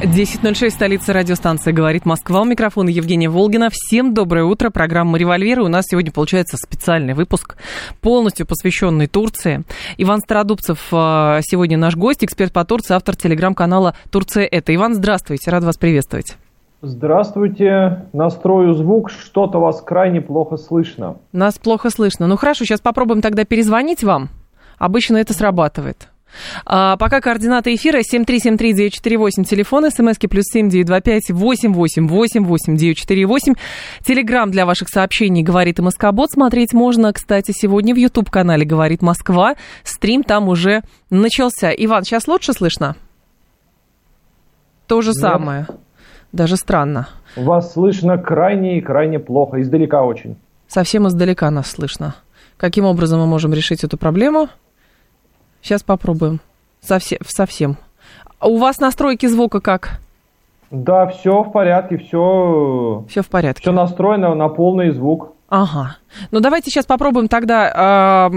[0.00, 2.42] 10.06, столица радиостанции «Говорит Москва».
[2.42, 3.68] У микрофона Евгения Волгина.
[3.72, 4.70] Всем доброе утро.
[4.70, 5.58] Программа «Револьвер».
[5.58, 7.56] У нас сегодня получается специальный выпуск,
[8.00, 9.64] полностью посвященный Турции.
[9.96, 14.72] Иван Стародубцев а, сегодня наш гость, эксперт по Турции, автор телеграм-канала «Турция это».
[14.72, 16.36] Иван, здравствуйте, рад вас приветствовать.
[16.80, 18.06] Здравствуйте.
[18.12, 19.10] Настрою звук.
[19.10, 21.16] Что-то вас крайне плохо слышно.
[21.32, 22.28] Нас плохо слышно.
[22.28, 24.28] Ну хорошо, сейчас попробуем тогда перезвонить вам.
[24.78, 26.08] Обычно это срабатывает.
[26.64, 33.56] А, пока координаты эфира 7373948, телефон, смски плюс 7925 8888948.
[34.04, 36.30] Телеграмм для ваших сообщений «Говорит и Москобот».
[36.30, 39.54] Смотреть можно, кстати, сегодня в YouTube-канале «Говорит Москва».
[39.84, 41.70] Стрим там уже начался.
[41.70, 42.96] Иван, сейчас лучше слышно?
[44.86, 45.18] То же Нет.
[45.18, 45.66] самое.
[46.32, 47.08] Даже странно.
[47.36, 50.36] Вас слышно крайне и крайне плохо, издалека очень.
[50.66, 52.14] Совсем издалека нас слышно.
[52.56, 54.48] Каким образом мы можем решить эту проблему?
[55.62, 56.40] Сейчас попробуем.
[56.80, 57.18] Совсем.
[57.26, 57.76] совсем.
[58.38, 60.00] А у вас настройки звука как?
[60.70, 63.04] Да, все в порядке, все.
[63.08, 63.62] Все в порядке.
[63.62, 65.34] Все настроено на полный звук.
[65.50, 65.96] Ага.
[66.30, 68.34] Ну давайте сейчас попробуем тогда э,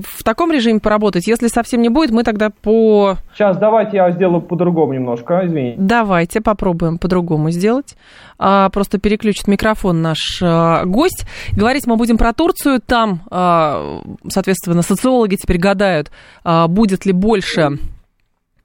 [0.00, 1.26] в таком режиме поработать.
[1.26, 3.16] Если совсем не будет, мы тогда по...
[3.34, 5.76] Сейчас давайте я сделаю по-другому немножко, извините.
[5.78, 7.96] Давайте попробуем по-другому сделать.
[8.38, 11.26] А, просто переключит микрофон наш а, гость.
[11.52, 12.80] Говорить мы будем про Турцию.
[12.80, 16.10] Там, а, соответственно, социологи теперь гадают,
[16.44, 17.78] а, будет ли больше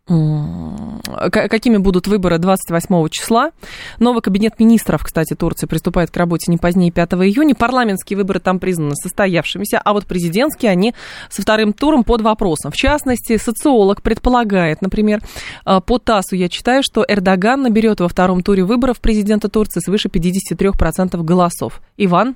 [0.09, 3.51] какими будут выборы 28 числа.
[3.99, 7.53] Новый кабинет министров, кстати, Турции приступает к работе не позднее 5 июня.
[7.53, 10.95] Парламентские выборы там признаны состоявшимися, а вот президентские, они
[11.29, 12.71] со вторым туром под вопросом.
[12.71, 15.21] В частности, социолог предполагает, например,
[15.65, 20.09] э, по ТАССу я читаю, что Эрдоган наберет во втором туре выборов президента Турции свыше
[20.09, 21.81] 53% голосов.
[21.97, 22.35] Иван?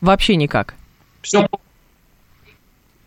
[0.00, 0.74] Вообще никак.
[1.22, 1.48] Все,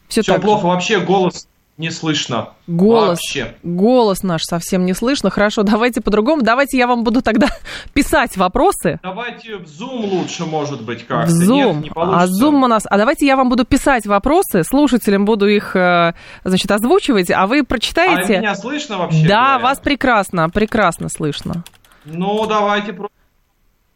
[0.07, 0.65] Все, Все плохо.
[0.65, 1.47] Вообще голос
[1.77, 2.49] не слышно.
[2.65, 3.55] Голос, Вообще.
[3.61, 5.29] голос наш совсем не слышно.
[5.29, 6.41] Хорошо, давайте по-другому.
[6.41, 7.47] Давайте я вам буду тогда
[7.93, 8.99] писать вопросы.
[9.03, 11.31] Давайте в Zoom лучше, может быть, как-то.
[11.31, 11.75] В Zoom.
[11.75, 12.83] Нет, не а Zoom у нас...
[12.89, 17.63] А давайте я вам буду писать вопросы, слушателям буду их, э, значит, озвучивать, а вы
[17.63, 18.37] прочитаете.
[18.37, 19.27] А меня слышно вообще?
[19.27, 19.59] Да, говоря?
[19.59, 21.63] вас прекрасно, прекрасно слышно.
[22.05, 22.97] Ну, давайте.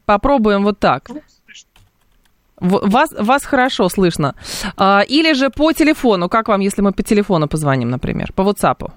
[0.05, 1.09] Попробуем вот так.
[2.61, 4.35] Вас, вас хорошо слышно.
[4.77, 6.29] А, или же по телефону.
[6.29, 8.91] Как вам, если мы по телефону позвоним, например, по WhatsApp?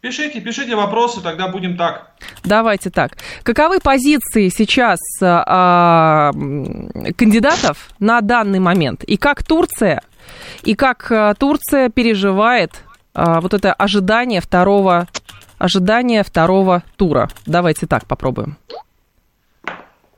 [0.00, 2.10] Пишите, пишите вопросы, тогда будем так.
[2.42, 3.12] Давайте так.
[3.42, 6.30] Каковы позиции сейчас а,
[7.16, 9.04] кандидатов на данный момент?
[9.04, 10.02] И как Турция,
[10.62, 12.72] и как а, Турция переживает
[13.14, 15.06] а, вот это ожидание второго,
[15.58, 17.30] ожидание второго тура?
[17.46, 18.58] Давайте так попробуем.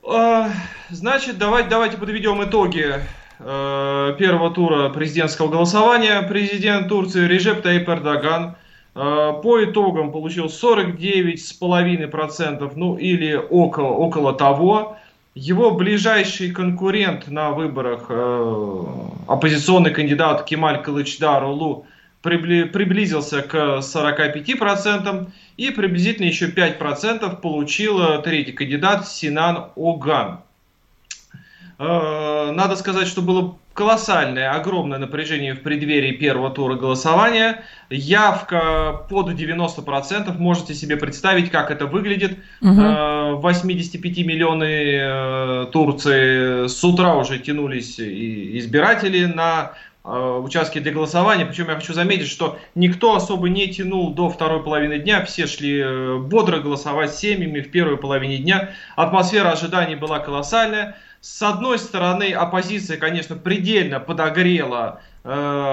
[0.09, 0.49] А,
[0.89, 2.93] значит, давайте, давайте подведем итоги
[3.39, 6.21] э, первого тура президентского голосования.
[6.21, 8.55] Президент Турции Режеп Таип Эрдоган
[8.95, 14.95] э, по итогам получил 49,5%, ну или около, около того.
[15.35, 18.83] Его ближайший конкурент на выборах, э,
[19.27, 21.85] оппозиционный кандидат Кемаль Кылычдар Улу,
[22.21, 30.39] приблизился к 45%, и приблизительно еще 5% получил третий кандидат Синан Оган.
[31.79, 37.63] Э, надо сказать, что было колоссальное, огромное напряжение в преддверии первого тура голосования.
[37.91, 40.35] Явка под 90%.
[40.37, 42.39] Можете себе представить, как это выглядит.
[42.61, 43.37] Угу.
[43.37, 51.45] 85 миллионы э, Турции с утра уже тянулись избиратели на Э, участки для голосования.
[51.45, 55.25] Причем я хочу заметить, что никто особо не тянул до второй половины дня.
[55.25, 58.69] Все шли э, бодро голосовать семьями в первой половине дня.
[58.95, 60.95] Атмосфера ожиданий была колоссальная.
[61.19, 65.29] С одной стороны, оппозиция, конечно, предельно подогрела э,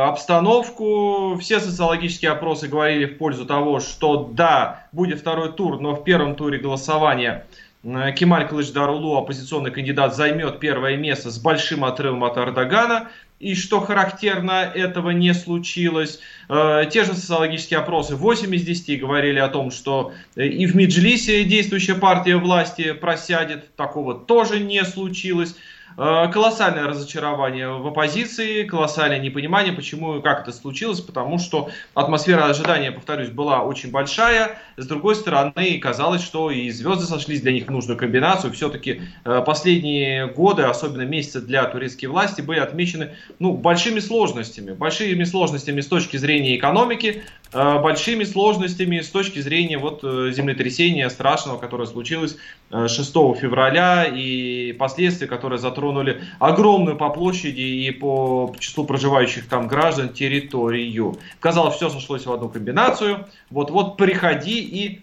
[0.08, 1.36] обстановку.
[1.38, 6.34] Все социологические опросы говорили в пользу того, что да, будет второй тур, но в первом
[6.34, 7.46] туре голосования
[7.84, 13.10] э, Кемаль Кылычдарулу, оппозиционный кандидат, займет первое место с большим отрывом от Эрдогана
[13.44, 16.18] и что характерно, этого не случилось.
[16.48, 20.74] Э, те же социологические опросы, 8 из 10 говорили о том, что э, и в
[20.74, 25.56] Меджлисе действующая партия власти просядет, такого тоже не случилось.
[25.96, 32.46] Э, колоссальное разочарование в оппозиции, колоссальное непонимание, почему и как это случилось, потому что атмосфера
[32.46, 34.58] ожидания, повторюсь, была очень большая.
[34.76, 38.52] С другой стороны, казалось, что и звезды сошлись для них в нужную комбинацию.
[38.52, 44.72] Все-таки э, последние годы, особенно месяцы для турецкой власти, были отмечены ну, большими сложностями.
[44.72, 47.22] Большими сложностями с точки зрения экономики,
[47.54, 52.36] большими сложностями с точки зрения вот, землетрясения страшного, которое случилось
[52.70, 52.96] 6
[53.40, 60.10] февраля и последствия, которые затронули затронули огромную по площади и по числу проживающих там граждан
[60.10, 61.18] территорию.
[61.40, 63.26] Казалось, все сошлось в одну комбинацию.
[63.50, 65.00] Вот-вот приходи и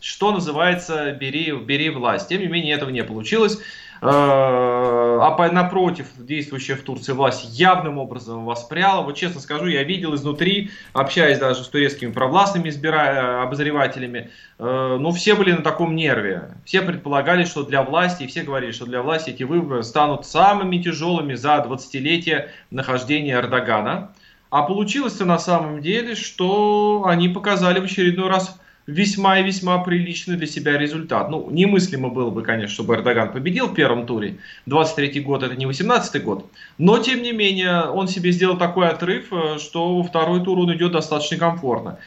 [0.00, 2.28] что называется, бери, бери власть.
[2.28, 3.58] Тем не менее, этого не получилось.
[4.02, 9.02] Э, а напротив, действующая в Турции власть явным образом воспряла.
[9.02, 13.44] Вот честно скажу, я видел изнутри, общаясь даже с турецкими провластными избира...
[13.44, 16.56] обозревателями, э, ну все были на таком нерве.
[16.64, 21.34] Все предполагали, что для власти, все говорили, что для власти эти выборы станут самыми тяжелыми
[21.34, 24.12] за 20-летие нахождения Эрдогана.
[24.50, 30.36] А получилось-то на самом деле, что они показали в очередной раз весьма и весьма приличный
[30.36, 31.30] для себя результат.
[31.30, 34.38] Ну, немыслимо было бы, конечно, чтобы Эрдоган победил в первом туре.
[34.66, 36.46] 23-й год это не 18-й год.
[36.78, 40.74] Но, тем не менее, он себе сделал такой отрыв, э, что во второй тур он
[40.74, 41.98] идет достаточно комфортно.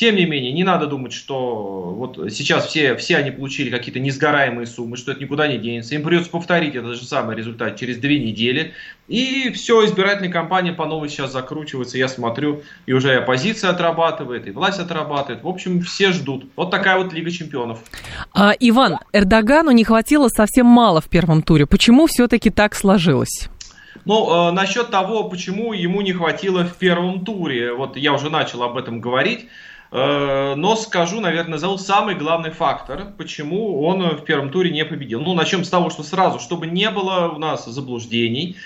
[0.00, 4.66] Тем не менее, не надо думать, что вот сейчас все, все они получили какие-то несгораемые
[4.66, 5.94] суммы, что это никуда не денется.
[5.94, 8.72] Им придется повторить этот же самый результат через две недели.
[9.08, 11.98] И все, избирательная кампания по новой сейчас закручивается.
[11.98, 15.44] Я смотрю, и уже и оппозиция отрабатывает, и власть отрабатывает.
[15.44, 16.46] В общем, все ждут.
[16.56, 17.80] Вот такая вот Лига чемпионов.
[18.32, 21.66] А, Иван, Эрдогану не хватило совсем мало в первом туре.
[21.66, 23.50] Почему все-таки так сложилось?
[24.06, 28.62] Ну, э, насчет того, почему ему не хватило в первом туре, вот я уже начал
[28.62, 29.48] об этом говорить.
[29.92, 35.20] Э, но скажу, наверное, назову самый главный фактор, почему он в первом туре не победил.
[35.20, 38.56] Ну, начнем с того, что сразу, чтобы не было у нас заблуждений.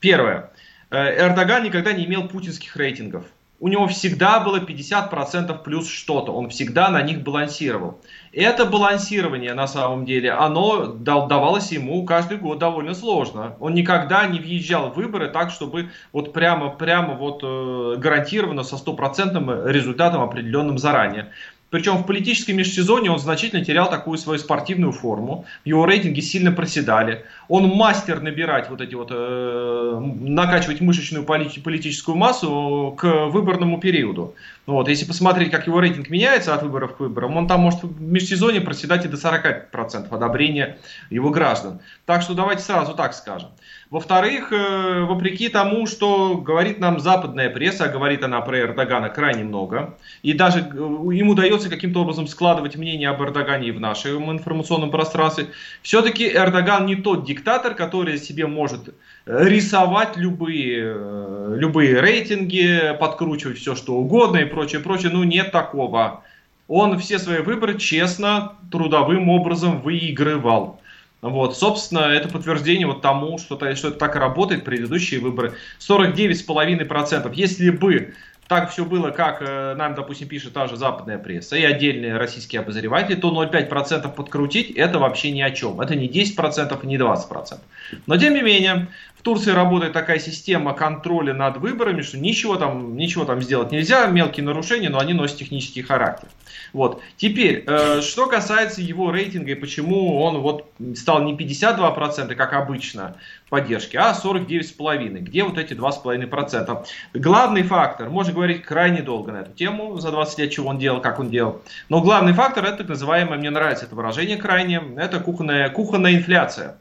[0.00, 0.50] Первое.
[0.90, 3.24] Э, Эрдоган никогда не имел путинских рейтингов
[3.64, 7.98] у него всегда было 50% плюс что-то, он всегда на них балансировал.
[8.36, 13.56] Это балансирование на самом деле, оно давалось ему каждый год довольно сложно.
[13.60, 18.76] Он никогда не въезжал в выборы так, чтобы вот прямо, прямо вот э, гарантированно со
[18.76, 21.30] стопроцентным результатом определенным заранее.
[21.74, 25.44] Причем в политической межсезонье он значительно терял такую свою спортивную форму.
[25.64, 27.24] Его рейтинги сильно проседали.
[27.48, 34.36] Он мастер набирать вот эти вот, э, накачивать мышечную политическую массу к выборному периоду.
[34.66, 38.00] Вот, если посмотреть, как его рейтинг меняется от выборов к выборам, он там может в
[38.00, 40.78] межсезонье проседать и до 40% одобрения
[41.10, 41.80] его граждан.
[42.06, 43.48] Так что давайте сразу так скажем.
[43.94, 49.44] Во-вторых, э, вопреки тому, что говорит нам западная пресса, а говорит она про Эрдогана крайне
[49.44, 54.32] много, и даже э, ему удается каким-то образом складывать мнение об Эрдогане и в нашем
[54.32, 55.46] информационном пространстве,
[55.82, 58.92] все-таки Эрдоган не тот диктатор, который себе может
[59.26, 65.12] рисовать любые, любые рейтинги, подкручивать все что угодно и прочее, прочее.
[65.12, 66.24] Ну, нет такого.
[66.66, 70.80] Он все свои выборы честно, трудовым образом выигрывал.
[71.30, 75.54] Вот, собственно, это подтверждение вот тому, что, что это так и работает, предыдущие выборы.
[75.80, 77.32] 49,5%.
[77.34, 78.12] Если бы
[78.46, 82.60] так все было, как э, нам, допустим, пишет та же западная пресса и отдельные российские
[82.60, 85.80] обозреватели, то 0,5% подкрутить это вообще ни о чем.
[85.80, 87.58] Это не 10% и не 20%.
[88.06, 88.88] Но тем не менее,
[89.18, 94.06] в Турции работает такая система контроля над выборами, что ничего там, ничего там сделать нельзя,
[94.08, 96.28] мелкие нарушения, но они носят технический характер.
[96.74, 97.00] Вот.
[97.16, 103.16] Теперь, э, что касается его рейтинга и почему он вот стал не 52%, как обычно,
[103.48, 105.20] поддержки, а 49,5%.
[105.20, 106.84] Где вот эти 2,5%?
[107.14, 111.00] Главный фактор, можно говорить крайне долго на эту тему, за 20 лет, чего он делал,
[111.00, 111.62] как он делал.
[111.88, 116.76] Но главный фактор это так называемое, мне нравится это выражение крайне, это кухонная, кухонная инфляция.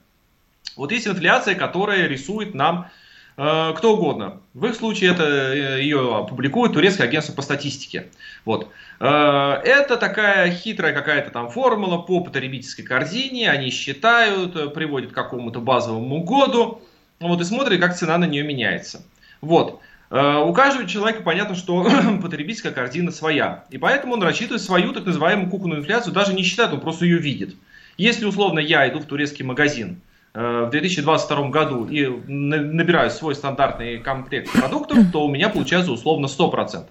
[0.75, 2.89] Вот есть инфляция, которая рисует нам
[3.35, 4.41] кто угодно.
[4.53, 8.07] В их случае это э, ее публикует турецкое агентство по статистике.
[8.45, 8.69] Вот.
[8.99, 13.49] Э, это такая хитрая какая-то там формула по потребительской корзине.
[13.49, 16.81] Они считают, э, приводят к какому-то базовому году.
[17.19, 19.03] Вот, и смотрят, как цена на нее меняется.
[19.41, 19.79] Вот.
[20.11, 21.83] Э, у каждого человека понятно, что
[22.21, 23.65] потребительская корзина своя.
[23.71, 27.17] И поэтому он рассчитывает свою так называемую кухонную инфляцию, даже не считает, он просто ее
[27.17, 27.55] видит.
[27.97, 30.01] Если условно я иду в турецкий магазин,
[30.33, 36.85] в 2022 году и набираю свой стандартный комплект продуктов, то у меня получается условно 100%.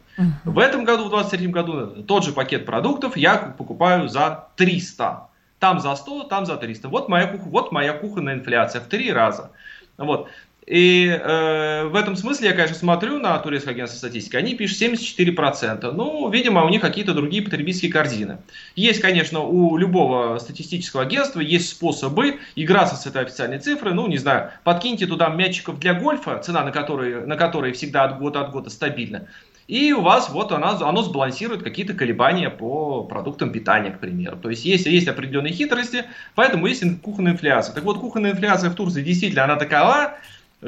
[0.44, 5.28] В этом году, в 2023 году, тот же пакет продуктов я покупаю за 300.
[5.58, 6.88] Там за 100, там за 300.
[6.88, 9.50] Вот моя, вот моя кухонная инфляция в три раза.
[9.98, 10.28] Вот.
[10.66, 15.90] И э, в этом смысле я, конечно, смотрю на турецкое агентство статистики, они пишут 74%.
[15.90, 18.38] Ну, видимо, у них какие-то другие потребительские корзины.
[18.76, 23.92] Есть, конечно, у любого статистического агентства есть способы играться с этой официальной цифрой.
[23.92, 28.18] Ну, не знаю, подкиньте туда мячиков для гольфа, цена на которые, на которые всегда от
[28.18, 29.26] года от года стабильна.
[29.66, 34.36] И у вас вот оно, оно сбалансирует какие-то колебания по продуктам питания, к примеру.
[34.36, 36.04] То есть есть, есть определенные хитрости,
[36.34, 37.74] поэтому есть кухонная инфляция.
[37.74, 40.18] Так вот, кухонная инфляция в Турции действительно она такова,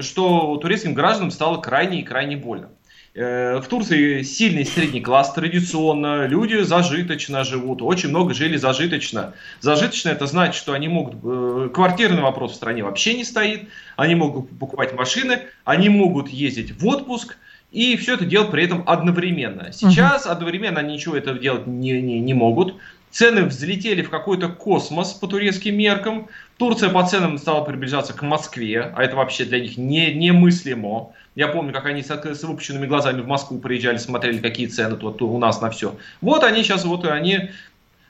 [0.00, 2.70] что турецким гражданам стало крайне и крайне больно.
[3.14, 9.34] Э, в Турции сильный средний класс традиционно, люди зажиточно живут, очень много жили зажиточно.
[9.60, 14.16] Зажиточно это значит, что они могут, э, квартирный вопрос в стране вообще не стоит, они
[14.16, 17.36] могут покупать машины, они могут ездить в отпуск,
[17.70, 19.72] и все это делать при этом одновременно.
[19.72, 22.76] Сейчас одновременно они ничего этого делать не, не, не могут.
[23.14, 26.26] Цены взлетели в какой-то космос по турецким меркам.
[26.56, 31.12] Турция по ценам стала приближаться к Москве, а это вообще для них не, немыслимо.
[31.36, 35.22] Я помню, как они с, с выпущенными глазами в Москву приезжали, смотрели, какие цены тут
[35.22, 35.96] у нас на все.
[36.20, 37.52] Вот они сейчас, вот они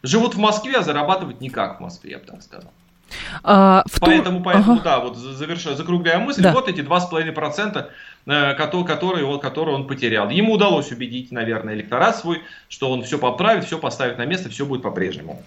[0.03, 2.73] живут в Москве, а зарабатывать никак в Москве, я бы так сказал.
[3.43, 4.45] А, в поэтому, тур...
[4.45, 4.83] поэтому ага.
[4.83, 6.53] да, вот завершая, закругляя мысль, да.
[6.53, 7.87] вот эти 2,5%
[8.27, 10.31] Э, который, вот, который он потерял.
[10.31, 14.65] Ему удалось убедить, наверное, электорат свой, что он все поправит, все поставит на место, все
[14.65, 15.43] будет по-прежнему.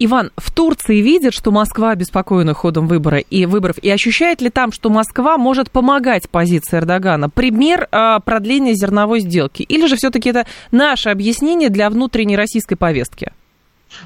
[0.00, 4.72] Иван, в Турции видят, что Москва обеспокоена ходом выбора и выборов, и ощущает ли там,
[4.72, 7.30] что Москва может помогать позиции Эрдогана?
[7.30, 9.62] Пример э, продления зерновой сделки.
[9.62, 13.30] Или же все-таки это наше объяснение для внутренней российской повестки?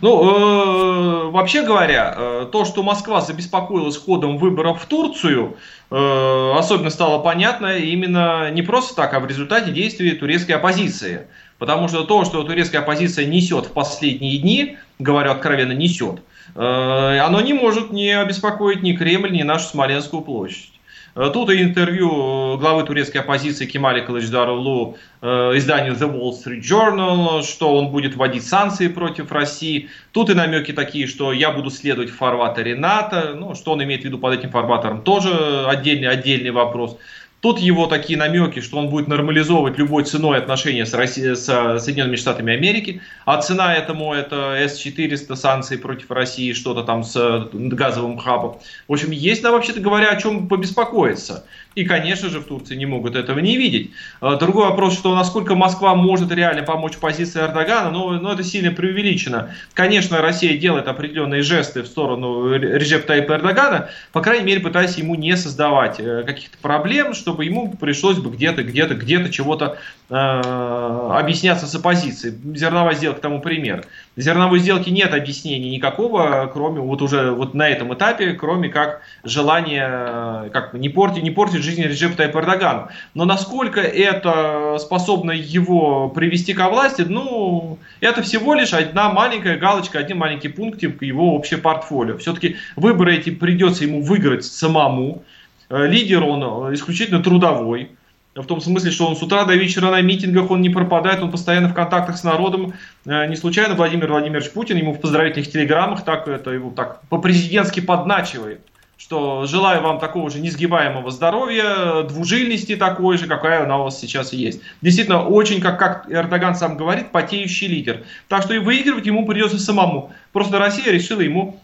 [0.00, 5.56] Ну, э, вообще говоря, э, то, что Москва забеспокоилась ходом выборов в Турцию,
[5.90, 11.26] э, особенно стало понятно именно не просто так, а в результате действий турецкой оппозиции.
[11.58, 16.20] Потому что то, что турецкая оппозиция несет в последние дни, говорю откровенно, несет,
[16.54, 20.72] э, оно не может не обеспокоить ни Кремль, ни нашу Смоленскую площадь.
[21.14, 27.42] Э, тут и интервью главы турецкой оппозиции Кемали Кылычдаровлу э, изданию The Wall Street Journal,
[27.42, 29.88] что он будет вводить санкции против России.
[30.12, 33.34] Тут и намеки такие, что я буду следовать в фарватере НАТО.
[33.36, 36.96] Ну, что он имеет в виду под этим фарватером, тоже отдельный, отдельный вопрос.
[37.40, 42.16] Тут его такие намеки, что он будет нормализовывать любой ценой отношения с, Россией, с Соединенными
[42.16, 48.58] Штатами Америки, а цена этому это С-400 санкции против России, что-то там с газовым хабом.
[48.88, 51.46] В общем, есть, да, вообще-то говоря, о чем побеспокоиться.
[51.76, 53.92] И, конечно же, в Турции не могут этого не видеть.
[54.20, 58.72] А, другой вопрос, что насколько Москва может реально помочь позиции Эрдогана, ну, ну это сильно
[58.72, 59.54] преувеличено.
[59.72, 65.14] Конечно, Россия делает определенные жесты в сторону Режепа Таипа Эрдогана, по крайней мере, пытаясь ему
[65.14, 71.68] не создавать э, каких-то проблем, чтобы ему пришлось бы где-то, где-то, где-то чего-то э, объясняться
[71.68, 72.34] с оппозицией.
[72.56, 73.84] Зерновая сделка тому пример.
[74.16, 79.88] Зерновой сделки нет объяснений никакого, кроме вот уже вот на этом этапе, кроме как желания
[79.88, 82.88] э, как не портить, не портить жизнь Реджепа Тайпа Эрдогану.
[83.14, 90.00] Но насколько это способно его привести ко власти, ну, это всего лишь одна маленькая галочка,
[90.00, 92.18] один маленький пунктик его общее портфолио.
[92.18, 95.22] Все-таки выборы эти придется ему выиграть самому.
[95.70, 97.92] Э, лидер он исключительно трудовой.
[98.34, 101.30] В том смысле, что он с утра до вечера на митингах, он не пропадает, он
[101.30, 102.74] постоянно в контактах с народом.
[103.06, 107.80] Э, не случайно Владимир Владимирович Путин ему в поздравительных телеграммах так это его так по-президентски
[107.80, 108.60] подначивает
[109.00, 114.34] что желаю вам такого же несгибаемого здоровья, двужильности такой же, какая она у вас сейчас
[114.34, 114.60] есть.
[114.82, 118.04] Действительно, очень, как, как Эрдоган сам говорит, потеющий лидер.
[118.28, 120.12] Так что и выигрывать ему придется самому.
[120.34, 121.58] Просто Россия решила ему,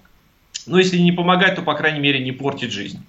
[0.66, 3.04] ну если не помогать, то, по крайней мере, не портить жизнь.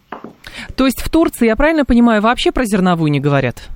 [0.76, 3.70] То есть в Турции, я правильно понимаю, вообще про зерновую не говорят?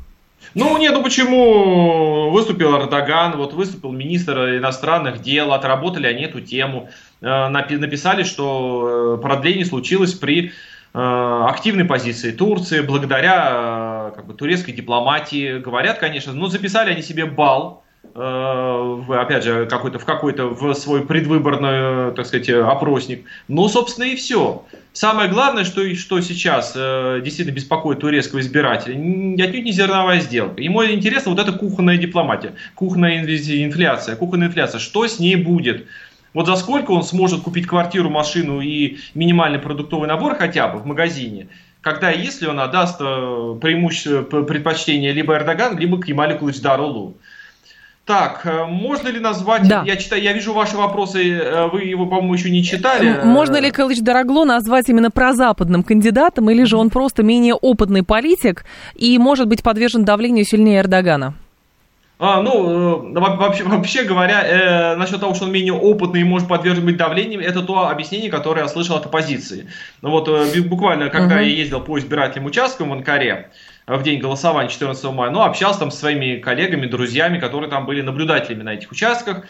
[0.53, 6.89] Ну, нет, ну почему выступил Эрдоган, вот выступил министр иностранных дел, отработали они эту тему,
[7.21, 10.51] э, написали, что э, продление случилось при
[10.93, 15.59] э, активной позиции Турции, благодаря как бы, турецкой дипломатии.
[15.59, 17.83] Говорят, конечно, но записали они себе бал,
[18.13, 23.25] опять же, какой-то, в какой-то в свой предвыборный, так сказать, опросник.
[23.47, 24.65] Ну, собственно, и все.
[24.93, 30.61] Самое главное, что, что сейчас э, действительно беспокоит турецкого избирателя, отнюдь не зерновая сделка.
[30.61, 34.79] Ему интересна вот эта кухонная дипломатия, кухонная инфляция, кухонная инфляция.
[34.79, 35.87] Что с ней будет?
[36.33, 40.85] Вот за сколько он сможет купить квартиру, машину и минимальный продуктовый набор хотя бы в
[40.85, 41.47] магазине,
[41.79, 47.17] когда если он отдаст э, преимущество, предпочтение либо Эрдоган, либо Кемалю Кылычдарулу.
[48.05, 49.83] Так, э, можно ли назвать, да.
[49.85, 53.21] я читаю, я вижу ваши вопросы, э, вы его, по-моему, еще не читали.
[53.23, 58.65] Можно ли Калыч Дорогло назвать именно прозападным кандидатом, или же он просто менее опытный политик
[58.95, 61.35] и может быть подвержен давлению сильнее Эрдогана?
[62.23, 66.47] А, ну, э, вообще, вообще говоря, э, насчет того, что он менее опытный и может
[66.47, 69.69] подвергнуть давлению, это то объяснение, которое я слышал от оппозиции.
[70.03, 71.45] Ну вот э, буквально, когда uh-huh.
[71.45, 73.49] я ездил по избирательным участкам в Анкаре,
[73.97, 78.01] в день голосования 14 мая, ну, общался там со своими коллегами, друзьями, которые там были
[78.01, 79.45] наблюдателями на этих участках.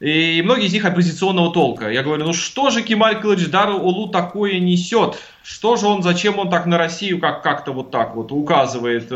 [0.00, 1.90] И многие из них оппозиционного толка.
[1.90, 5.18] Я говорю, ну что же Кемаль Кылычдару Улу такое несет?
[5.42, 9.14] Что же он, зачем он так на Россию как- как-то вот так вот указывает э,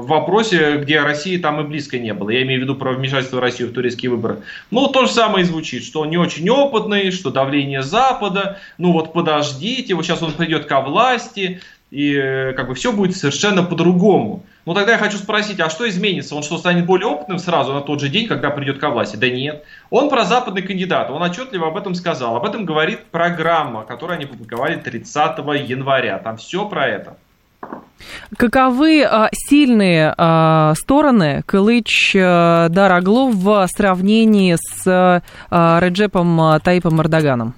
[0.00, 2.30] в вопросе, где России там и близко не было.
[2.30, 4.42] Я имею в виду про вмешательство России в турецкие выборы.
[4.70, 8.92] Ну, то же самое и звучит, что он не очень опытный, что давление Запада, ну
[8.92, 13.62] вот подождите, вот сейчас он придет ко власти, и э, как бы все будет совершенно
[13.62, 14.44] по-другому.
[14.66, 16.34] Ну тогда я хочу спросить, а что изменится?
[16.34, 19.16] Он что, станет более опытным сразу на тот же день, когда придет ко власти?
[19.16, 19.64] Да нет.
[19.88, 22.36] Он прозападный кандидат, он отчетливо об этом сказал.
[22.36, 26.18] Об этом говорит программа, которую они публиковали 30 января.
[26.18, 27.16] Там все про это.
[28.36, 37.00] Каковы а, сильные а, стороны Кылыч а, Дараглу в сравнении с а, Реджепом а, Таипом
[37.00, 37.54] Эрдоганом?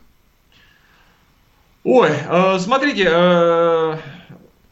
[1.83, 3.97] Ой, э, смотрите, э,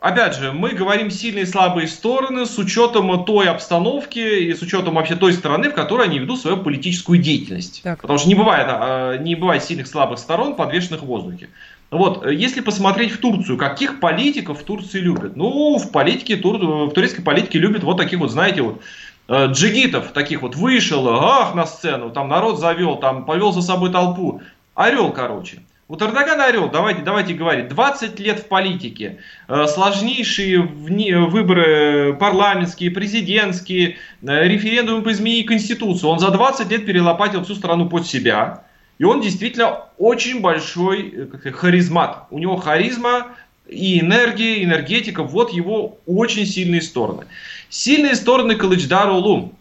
[0.01, 4.95] опять же, мы говорим сильные и слабые стороны с учетом той обстановки и с учетом
[4.95, 7.83] вообще той страны, в которой они ведут свою политическую деятельность.
[7.83, 8.01] Так.
[8.01, 11.49] Потому что не бывает, э, не бывает сильных и слабых сторон, подвешенных в воздухе.
[11.91, 15.37] Вот, если посмотреть в Турцию, каких политиков в Турции любят?
[15.37, 18.83] Ну, в политике, в турецкой политике любят вот таких вот, знаете, вот,
[19.31, 24.43] джигитов таких вот вышел, ах, на сцену, там народ завел, там повел за собой толпу.
[24.75, 25.63] Орел, короче.
[25.89, 33.97] Вот Эрдоган орел, давайте, давайте говорить, 20 лет в политике, э, сложнейшие выборы парламентские, президентские,
[34.21, 36.07] э, референдумы по изменению Конституции.
[36.07, 38.65] Он за 20 лет перелопатил всю страну под себя.
[38.99, 42.27] И он действительно очень большой э, как харизмат.
[42.31, 43.29] У него харизма
[43.67, 47.25] и энергия, энергетика, вот его очень сильные стороны.
[47.71, 49.55] Сильные стороны Кылычдар Улу.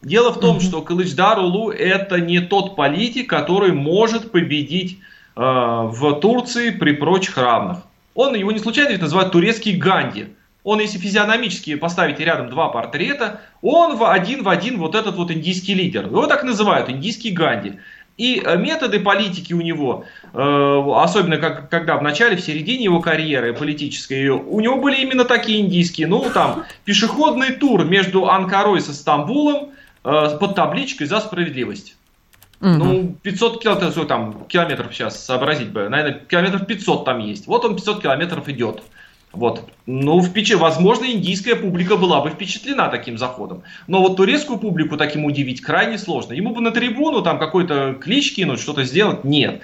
[0.00, 0.62] Дело в том, mm-hmm.
[0.62, 5.00] что Кылычдар Улу это не тот политик, который может победить
[5.40, 7.78] в Турции при прочих равных.
[8.14, 10.26] Он его не случайно ведь называют турецкий Ганди.
[10.64, 15.30] Он, если физиономически поставить рядом два портрета, он в один в один вот этот вот
[15.30, 16.06] индийский лидер.
[16.06, 17.78] Его так называют, индийский Ганди.
[18.18, 20.04] И э, методы политики у него,
[20.34, 25.24] э, особенно как, когда в начале, в середине его карьеры политической, у него были именно
[25.24, 26.06] такие индийские.
[26.06, 29.70] Ну, там, пешеходный тур между Анкарой со Стамбулом
[30.02, 31.96] под табличкой «За справедливость».
[32.60, 37.46] Ну, 500 километров, там, километров сейчас сообразить бы, наверное, километров 500 там есть.
[37.46, 38.82] Вот он 500 километров идет.
[39.32, 39.70] Вот.
[39.86, 40.58] Ну, впечат...
[40.58, 43.62] возможно, индийская публика была бы впечатлена таким заходом.
[43.86, 46.32] Но вот турецкую публику таким удивить крайне сложно.
[46.32, 49.24] Ему бы на трибуну там какой-то клич кинуть, что-то сделать.
[49.24, 49.62] Нет.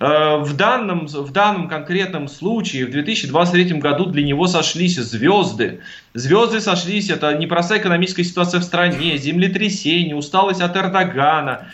[0.00, 5.80] Э, в данном, в данном конкретном случае в 2023 году для него сошлись звезды.
[6.14, 11.68] Звезды сошлись, это непростая экономическая ситуация в стране, землетрясение, усталость от Эрдогана,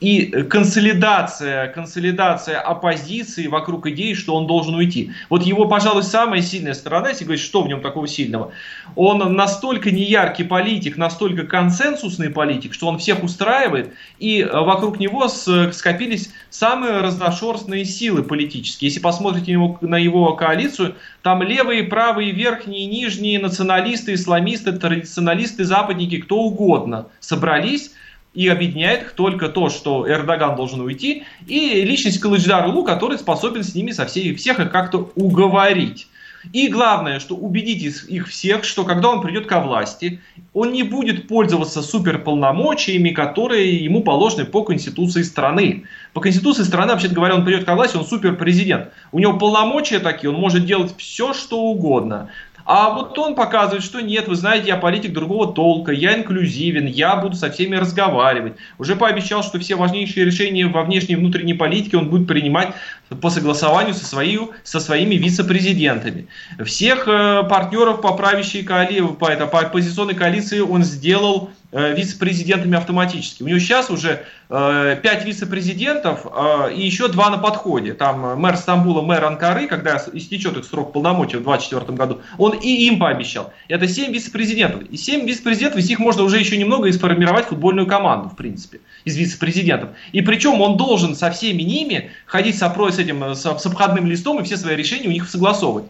[0.00, 5.10] и консолидация, консолидация оппозиции вокруг идеи, что он должен уйти.
[5.28, 8.52] Вот его, пожалуй, самая сильная сторона, если говорить, что в нем такого сильного,
[8.94, 16.32] он настолько неяркий политик, настолько консенсусный политик, что он всех устраивает, и вокруг него скопились
[16.48, 18.88] самые разношерстные силы политические.
[18.90, 26.36] Если посмотрите на его коалицию, там левые, правые, верхние, нижние, националисты, исламисты, традиционалисты, западники, кто
[26.36, 27.90] угодно собрались
[28.34, 33.74] и объединяет их только то, что Эрдоган должен уйти, и личность Кылычдарулу, который способен с
[33.74, 36.08] ними со всей, всех их как-то уговорить.
[36.52, 40.20] И главное, что убедите их всех, что когда он придет ко власти,
[40.52, 45.84] он не будет пользоваться суперполномочиями, которые ему положены по конституции страны.
[46.12, 48.88] По конституции страны, вообще говоря, он придет ко власти, он суперпрезидент.
[49.12, 52.30] У него полномочия такие, он может делать все, что угодно.
[52.64, 57.16] А вот он показывает, что нет, вы знаете, я политик другого толка, я инклюзивен, я
[57.16, 58.54] буду со всеми разговаривать.
[58.78, 62.74] Уже пообещал, что все важнейшие решения во внешней и внутренней политике он будет принимать
[63.20, 66.28] по согласованию со, свою, со своими вице-президентами.
[66.64, 73.42] Всех э, партнеров по правящей коалиции, по, это, по оппозиционной коалиции он сделал вице-президентами автоматически.
[73.42, 77.94] У него сейчас уже э, 5 вице-президентов э, и еще два на подходе.
[77.94, 82.52] Там э, мэр Стамбула, мэр Анкары, когда истечет их срок полномочий в 2024 году, он
[82.52, 83.52] и им пообещал.
[83.68, 84.82] Это 7 вице-президентов.
[84.90, 88.80] И 7 вице-президентов, из них можно уже еще немного и сформировать футбольную команду, в принципе,
[89.04, 89.90] из вице-президентов.
[90.12, 94.40] И причем он должен со всеми ними ходить с, с этим, с, с обходным листом
[94.40, 95.86] и все свои решения у них согласовывать.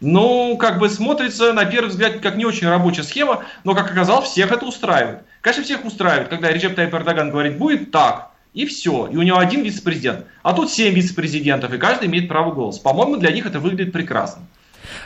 [0.00, 4.28] Ну, как бы смотрится, на первый взгляд, как не очень рабочая схема, но, как оказалось,
[4.28, 5.20] всех это устраивает.
[5.40, 9.06] Конечно, всех устраивает, когда Реджеп Тайп Эрдоган говорит, будет так, и все.
[9.06, 10.26] И у него один вице-президент.
[10.42, 12.80] А тут семь вице-президентов, и каждый имеет право голоса.
[12.82, 14.42] По-моему, для них это выглядит прекрасно.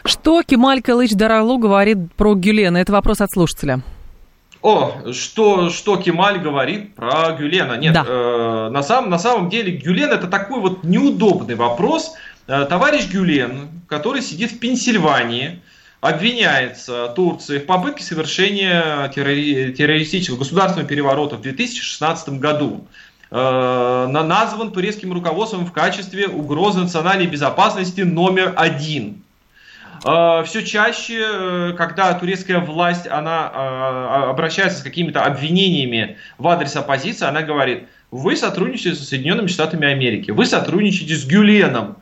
[0.05, 2.79] Что Кемаль Калыч Даралу говорит про Гюлена?
[2.79, 3.83] Это вопрос от слушателя.
[4.63, 7.77] О, что, что Кемаль говорит про Гюлена?
[7.77, 8.05] Нет, да.
[8.07, 12.13] э, на, самом, на самом деле Гюлен это такой вот неудобный вопрос.
[12.47, 15.61] Э, товарищ Гюлен, который сидит в Пенсильвании,
[16.01, 22.87] обвиняется Турцией в попытке совершения террори- террористического государственного переворота в 2016 году.
[23.33, 29.25] Э, назван турецким руководством в качестве угрозы национальной безопасности номер один.
[30.07, 36.77] Э, все чаще, э, когда турецкая власть она э, обращается с какими-то обвинениями в адрес
[36.77, 41.97] оппозиции, она говорит, вы сотрудничаете со Соединенными Штатами Америки, вы сотрудничаете с Гюленом.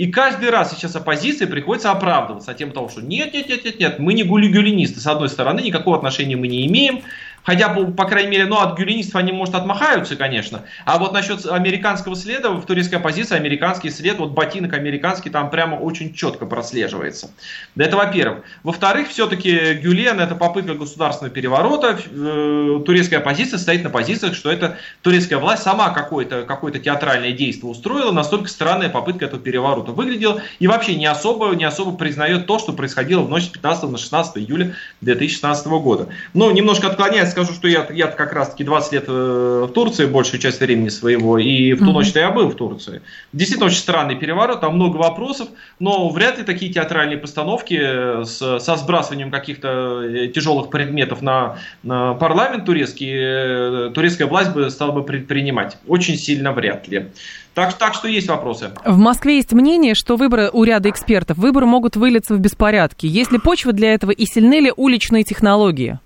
[0.00, 4.14] И каждый раз сейчас оппозиции приходится оправдываться тем что нет, нет, нет, нет, нет, мы
[4.14, 4.98] не гули-гюленисты.
[4.98, 7.02] С одной стороны, никакого отношения мы не имеем.
[7.44, 10.62] Хотя, по, по крайней мере, ну, от гюленистов они, может, отмахаются, конечно.
[10.84, 15.76] А вот насчет американского следа, в турецкой оппозиции американский след, вот ботинок американский там прямо
[15.76, 17.30] очень четко прослеживается.
[17.76, 18.44] Это во-первых.
[18.62, 21.98] Во-вторых, все-таки Гюлен это попытка государственного переворота.
[22.10, 27.70] Э, турецкая оппозиция стоит на позициях, что это турецкая власть сама какое-то какое театральное действие
[27.70, 28.12] устроила.
[28.12, 30.42] Настолько странная попытка этого переворота выглядела.
[30.58, 33.98] И вообще не особо, не особо признает то, что происходило в ночь с 15 на
[33.98, 36.08] 16 июля 2016 года.
[36.34, 40.40] Но немножко отклоняясь скажу, что я, я как раз-таки 20 лет э, в Турции, большую
[40.40, 41.92] часть времени своего, и в ту mm-hmm.
[41.92, 43.02] ночь-то я был в Турции.
[43.32, 48.60] Действительно, очень странный переворот, там много вопросов, но вряд ли такие театральные постановки э, с,
[48.60, 55.02] со сбрасыванием каких-то э, тяжелых предметов на, на парламент турецкий, турецкая власть бы стала бы
[55.02, 55.78] предпринимать.
[55.86, 57.06] Очень сильно вряд ли.
[57.54, 58.70] Так, так что есть вопросы.
[58.84, 63.06] В Москве есть мнение, что выборы у ряда экспертов, выборы могут вылиться в беспорядки.
[63.06, 65.98] Есть ли почва для этого и сильны ли уличные технологии?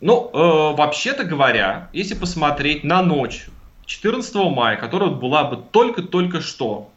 [0.00, 3.46] Ну, э, вообще-то говоря, если посмотреть на ночь
[3.86, 6.90] 14 мая, которая была бы только-только что,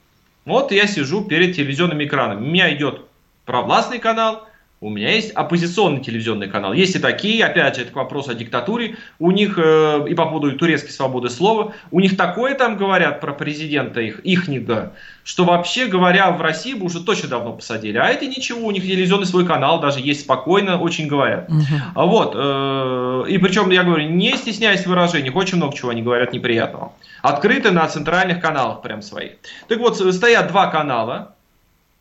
[0.46, 3.02] вот я сижу перед телевизионным экраном, у меня идет
[3.46, 4.49] провластный канал,
[4.82, 6.72] у меня есть оппозиционный телевизионный канал.
[6.72, 8.96] Есть и такие, опять же, это вопрос о диктатуре.
[9.20, 13.34] У них, э, и по поводу турецкой свободы слова, у них такое там говорят про
[13.34, 14.94] президента их, ихнего,
[15.26, 17.98] что вообще говоря, в России бы уже точно давно посадили.
[17.98, 21.50] А это ничего, у них телевизионный свой канал даже есть спокойно, очень говорят.
[21.50, 22.06] Угу.
[22.06, 26.32] Вот, э, и причем, я говорю, не стесняясь в выражениях, очень много чего они говорят
[26.32, 26.94] неприятного.
[27.22, 29.34] Открыты на центральных каналах прям своих.
[29.68, 31.36] Так вот, стоят два канала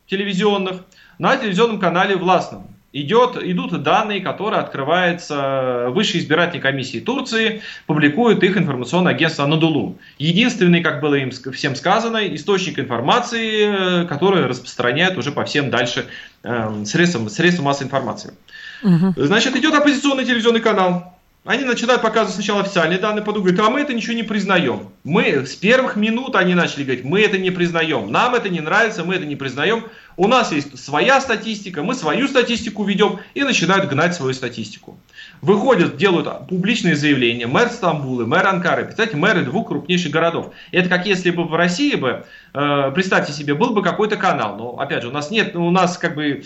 [0.07, 0.77] телевизионных,
[1.19, 8.57] на телевизионном канале властном идет, идут данные, которые открывается Высшей избирательной комиссии Турции, публикует их
[8.57, 9.97] информационное агентство Анадолу.
[10.17, 16.05] Единственный, как было им всем сказано, источник информации, который распространяет уже по всем дальше
[16.43, 18.33] э, средствам, средствам массовой информации.
[18.81, 19.13] Угу.
[19.17, 21.18] Значит, идет оппозиционный телевизионный канал.
[21.49, 24.89] Они начинают показывать сначала официальные данные, потом говорят, а мы это ничего не признаем.
[25.03, 29.03] Мы с первых минут они начали говорить, мы это не признаем, нам это не нравится,
[29.03, 29.85] мы это не признаем.
[30.15, 34.99] У нас есть своя статистика, мы свою статистику ведем и начинают гнать свою статистику.
[35.41, 40.53] Выходят, делают публичные заявления, мэр Стамбула, мэр Анкары, представьте, мэры двух крупнейших городов.
[40.71, 44.79] Это как если бы в России бы, э, представьте себе, был бы какой-то канал, но
[44.79, 46.43] опять же, у нас нет, у нас как бы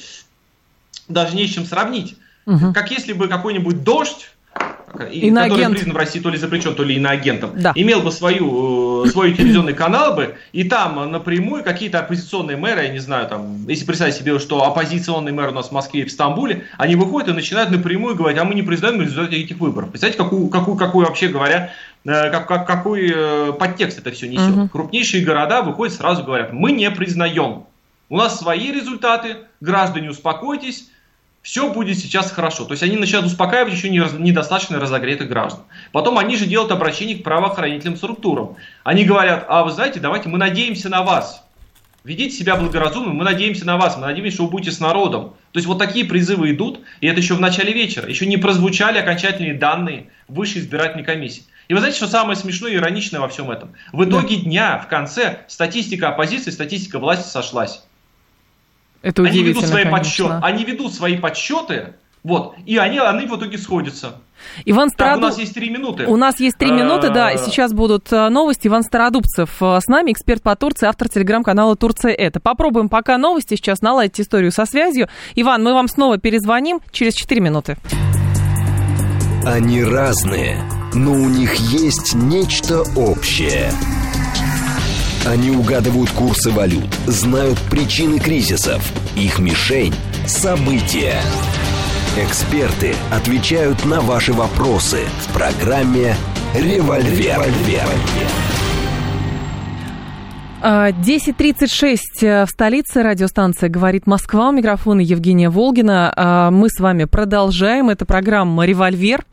[1.10, 2.16] даже не с чем сравнить.
[2.46, 2.72] Угу.
[2.74, 4.30] Как если бы какой-нибудь дождь
[5.12, 5.54] иноагент.
[5.54, 7.72] который признан в России то ли запрещен, то ли иноагентом, да.
[7.76, 12.90] имел бы свою, э, свой телевизионный канал бы, и там напрямую какие-то оппозиционные мэры, я
[12.90, 16.12] не знаю, там, если представить себе, что оппозиционный мэр у нас в Москве и в
[16.12, 19.90] Стамбуле, они выходят и начинают напрямую говорить, а мы не признаем результаты этих выборов.
[19.90, 21.72] Представьте, какую, какую, какую вообще говоря,
[22.06, 24.56] э, как, как, какой э, подтекст это все несет.
[24.56, 24.70] Угу.
[24.70, 27.64] Крупнейшие города выходят сразу говорят, мы не признаем.
[28.10, 30.90] У нас свои результаты, граждане, успокойтесь,
[31.44, 32.64] все будет сейчас хорошо.
[32.64, 35.64] То есть они начинают успокаивать еще недостаточно разогретых граждан.
[35.92, 38.56] Потом они же делают обращение к правоохранительным структурам.
[38.86, 41.44] Они говорят, а вы знаете, давайте мы надеемся на вас.
[42.06, 45.36] Ведите себя благоразумно, мы надеемся на вас, мы надеемся, что вы будете с народом.
[45.52, 48.10] То есть вот такие призывы идут, и это еще в начале вечера.
[48.10, 51.44] Еще не прозвучали окончательные данные высшей избирательной комиссии.
[51.68, 53.74] И вы знаете, что самое смешное и ироничное во всем этом?
[53.92, 57.84] В итоге дня, в конце, статистика оппозиции, статистика власти сошлась.
[59.04, 59.98] Это они ведут свои конечно.
[60.00, 64.16] подсчеты, они ведут свои подсчеты, вот, и они, они в итоге сходятся.
[64.64, 65.24] Иван Стародуб...
[65.24, 66.06] Так, у нас есть три минуты.
[66.06, 68.68] У нас есть три минуты, да, сейчас будут э, новости.
[68.68, 72.40] Иван Стародубцев э, с нами, эксперт по Турции, автор телеграм-канала «Турция это».
[72.40, 75.10] Попробуем пока новости сейчас наладить историю со связью.
[75.36, 77.78] Иван, мы вам снова перезвоним через четыре минуты.
[79.46, 80.58] Они разные,
[80.94, 83.70] но у них есть нечто общее–
[85.26, 88.84] они угадывают курсы валют, знают причины кризисов.
[89.16, 89.94] Их мишень–
[90.28, 91.22] события.
[92.18, 96.16] Эксперты отвечают на ваши вопросы в программе
[96.54, 97.44] «Револьвер».
[100.62, 103.04] 10.36 э, в столице.
[103.04, 104.50] Радиостанция «Говорит Москва».
[104.50, 106.14] У микрофона Евгения Волгина.
[106.16, 107.90] А, мы с вами продолжаем.
[107.90, 109.26] Это программа «Револьвер».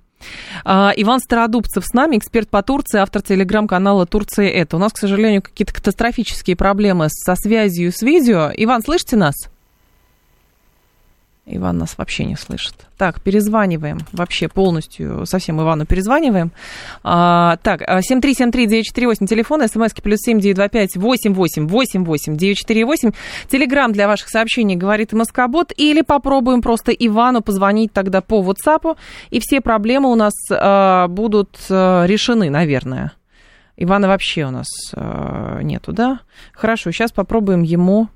[0.65, 4.77] А, Иван Стародубцев с нами, эксперт по Турции, автор телеграм-канала «Турция это».
[4.77, 8.51] У нас, к сожалению, какие-то катастрофические проблемы со связью с видео.
[8.57, 9.35] Иван, слышите нас?
[11.57, 12.75] Иван нас вообще не слышит.
[12.97, 13.99] Так, перезваниваем.
[14.13, 16.53] Вообще полностью, совсем Ивану перезваниваем.
[17.03, 23.13] А, так, 7373948, телефон, смски плюс 7925 88 88 948.
[23.49, 25.73] Телеграмм для ваших сообщений говорит Москобот.
[25.77, 28.97] Или попробуем просто Ивану позвонить тогда по WhatsApp,
[29.31, 33.13] и все проблемы у нас а, будут а, решены, наверное.
[33.77, 36.21] Ивана вообще у нас а, нету, да?
[36.53, 38.09] Хорошо, сейчас попробуем ему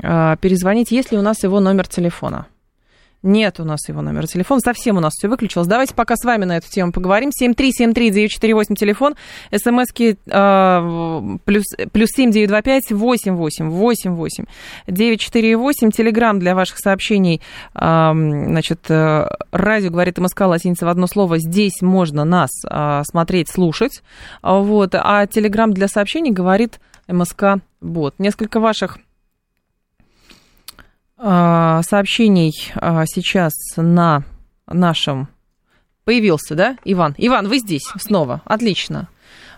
[0.00, 2.46] а, перезвонить, есть ли у нас его номер телефона.
[3.22, 4.60] Нет у нас его номера телефона.
[4.60, 5.68] Совсем у нас все выключилось.
[5.68, 7.30] Давайте пока с вами на эту тему поговорим.
[7.30, 9.14] 7373948 телефон.
[9.54, 14.44] СМСки э, плюс, плюс 7925 88 88
[14.88, 15.90] 948.
[15.92, 17.40] Телеграмм для ваших сообщений.
[17.74, 21.38] Э, значит, э, радио говорит МСК латиница в одно слово.
[21.38, 24.02] Здесь можно нас э, смотреть, слушать.
[24.42, 24.94] Вот.
[24.94, 28.14] А телеграмм для сообщений говорит МСК бот.
[28.18, 28.98] Несколько ваших
[31.22, 34.24] сообщений а, сейчас на
[34.66, 35.28] нашем
[36.04, 37.14] появился, да, Иван?
[37.16, 38.42] Иван, вы здесь снова.
[38.44, 39.08] Отлично.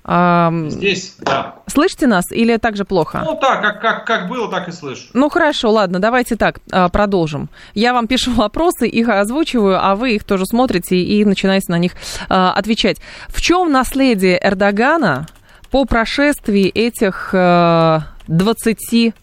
[0.07, 1.55] Здесь, да.
[1.66, 3.22] Слышите нас или так же плохо?
[3.24, 5.05] Ну так, как, как, как было, так и слышу.
[5.14, 7.48] Ну хорошо, ладно, давайте так, а, продолжим.
[7.72, 11.92] Я вам пишу вопросы, их озвучиваю, а вы их тоже смотрите и начинаете на них
[12.29, 12.98] отвечать.
[13.29, 15.27] В чем наследие Эрдогана
[15.70, 19.14] по прошествии этих 20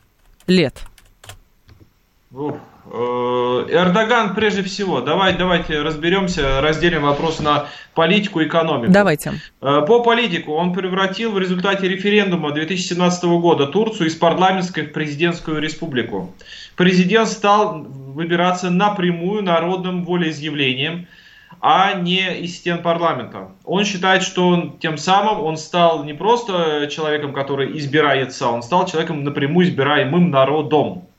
[0.48, 0.91] лет?
[2.34, 2.56] Ух.
[2.86, 5.02] Э, Эрдоган прежде всего.
[5.02, 8.91] Давай, давайте разберемся, разделим вопрос на политику и экономику.
[8.91, 9.34] Давайте.
[9.62, 15.60] Э, по политику он превратил в результате референдума 2017 года Турцию из парламентской в президентскую
[15.60, 16.34] республику.
[16.78, 21.08] Президент стал выбираться напрямую народным волеизъявлением,
[21.60, 23.52] а не из стен парламента.
[23.65, 28.88] Он считает, что он, тем самым он стал не просто человеком, который избирается, он стал
[28.88, 31.10] человеком напрямую избираемым народом.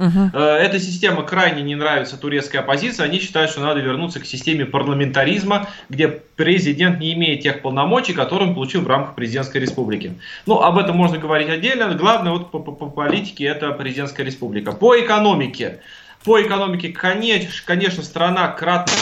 [0.00, 0.38] Угу.
[0.38, 3.04] Эта система крайне не нравится турецкой оппозиции.
[3.04, 8.48] Они считают, что надо вернуться к системе парламентаризма, где президент не имеет тех полномочий, которые
[8.48, 10.14] он получил в рамках президентской республики.
[10.46, 11.94] Ну, об этом можно говорить отдельно.
[11.94, 14.72] Главное, вот по, по, по политике это президентская республика.
[14.72, 15.80] По экономике.
[16.24, 18.92] По экономике, конечно, конечно страна кратно,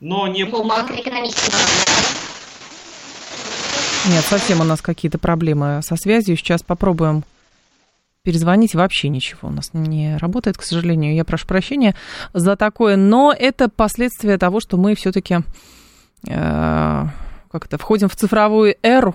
[0.00, 0.44] но не...
[0.46, 0.62] По
[4.06, 6.36] Нет, совсем у нас какие-то проблемы со связью.
[6.38, 7.24] Сейчас попробуем
[8.28, 11.14] перезвонить, вообще ничего у нас не работает, к сожалению.
[11.14, 11.94] Я прошу прощения
[12.34, 15.38] за такое, но это последствия того, что мы все-таки
[16.28, 17.04] э,
[17.50, 19.14] как-то входим в цифровую эру,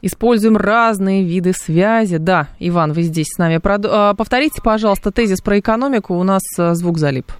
[0.00, 2.18] используем разные виды связи.
[2.18, 3.56] Да, Иван, вы здесь с нами.
[3.56, 7.32] Э, повторите, пожалуйста, тезис про экономику, у нас э, звук залип.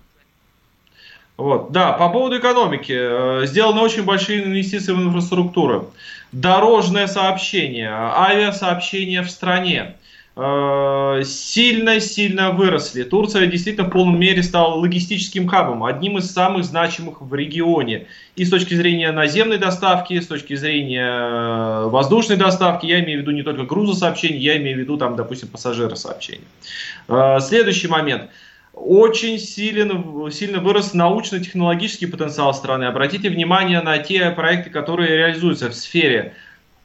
[1.37, 3.47] Вот, да, по поводу экономики.
[3.47, 5.93] Сделаны очень большие инвестиции в инфраструктуру.
[6.33, 9.95] Дорожное сообщение, авиасообщение в стране
[11.25, 13.03] сильно-сильно э, выросли.
[13.03, 18.07] Турция действительно в полном мере стала логистическим хабом, одним из самых значимых в регионе.
[18.37, 23.23] И с точки зрения наземной доставки, с точки зрения э, воздушной доставки, я имею в
[23.23, 26.47] виду не только грузосообщений, я имею в виду, там, допустим, пассажиросообщения.
[27.09, 28.31] Э, следующий момент.
[28.75, 32.85] Очень сильно, сильно вырос научно-технологический потенциал страны.
[32.85, 36.35] Обратите внимание на те проекты, которые реализуются в сфере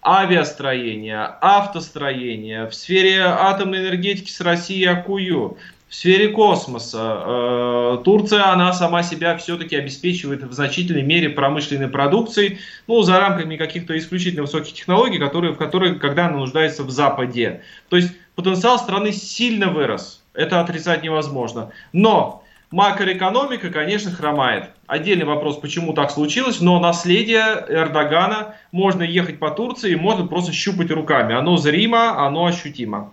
[0.06, 7.22] авиастроения, автостроения, в сфере атомной энергетики с Россией Акую, в сфере космоса.
[7.26, 13.58] Э, Турция, она сама себя все-таки обеспечивает в значительной мере промышленной продукцией, ну, за рамками
[13.58, 17.62] каких-то исключительно высоких технологий, которые, в которые, когда она нуждается в Западе.
[17.90, 20.24] То есть потенциал страны сильно вырос.
[20.34, 21.70] Это отрицать невозможно.
[21.92, 22.43] Но
[22.74, 24.72] Макроэкономика, конечно, хромает.
[24.88, 30.90] Отдельный вопрос, почему так случилось, но наследие Эрдогана, можно ехать по Турции, можно просто щупать
[30.90, 31.36] руками.
[31.36, 33.12] Оно зримо, оно ощутимо.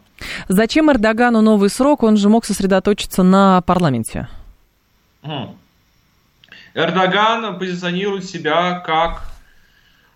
[0.48, 2.02] Зачем Эрдогану новый срок?
[2.04, 4.28] Он же мог сосредоточиться на парламенте.
[6.72, 9.29] Эрдоган позиционирует себя как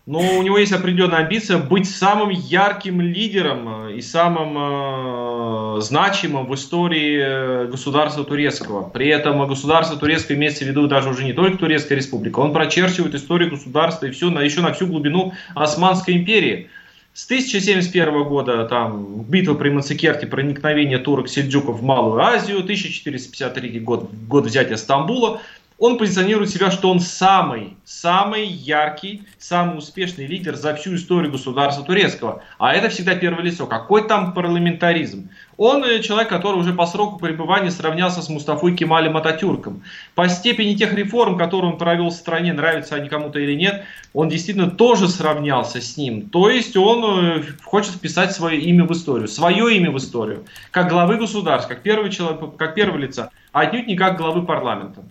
[0.06, 6.46] но у него есть определенная амбиция быть самым ярким лидером э, и самым э, значимым
[6.46, 8.88] в истории э, государства турецкого.
[8.90, 12.40] При этом государство турецкое имеется в виду даже уже не только Турецкая республика.
[12.40, 16.68] Он прочерчивает историю государства и все, на, еще на всю глубину Османской империи.
[17.14, 24.46] С 1071 года там битва при Мацикерте, проникновение турок-сельджуков в Малую Азию, 1453 год, год
[24.46, 25.40] взятия Стамбула.
[25.78, 31.84] Он позиционирует себя, что он самый, самый яркий, самый успешный лидер за всю историю государства
[31.84, 32.42] турецкого.
[32.58, 33.66] А это всегда первое лицо.
[33.66, 35.28] Какой там парламентаризм?
[35.56, 39.82] Он э, человек, который уже по сроку пребывания сравнялся с Мустафой Кемалем Ататюрком.
[40.14, 44.28] По степени тех реформ, которые он провел в стране, нравятся они кому-то или нет, он
[44.28, 46.28] действительно тоже сравнялся с ним.
[46.30, 50.88] То есть он э, хочет вписать свое имя в историю, свое имя в историю, как
[50.88, 55.02] главы государства, как первый человек, как первого лица, а отнюдь не как главы парламента.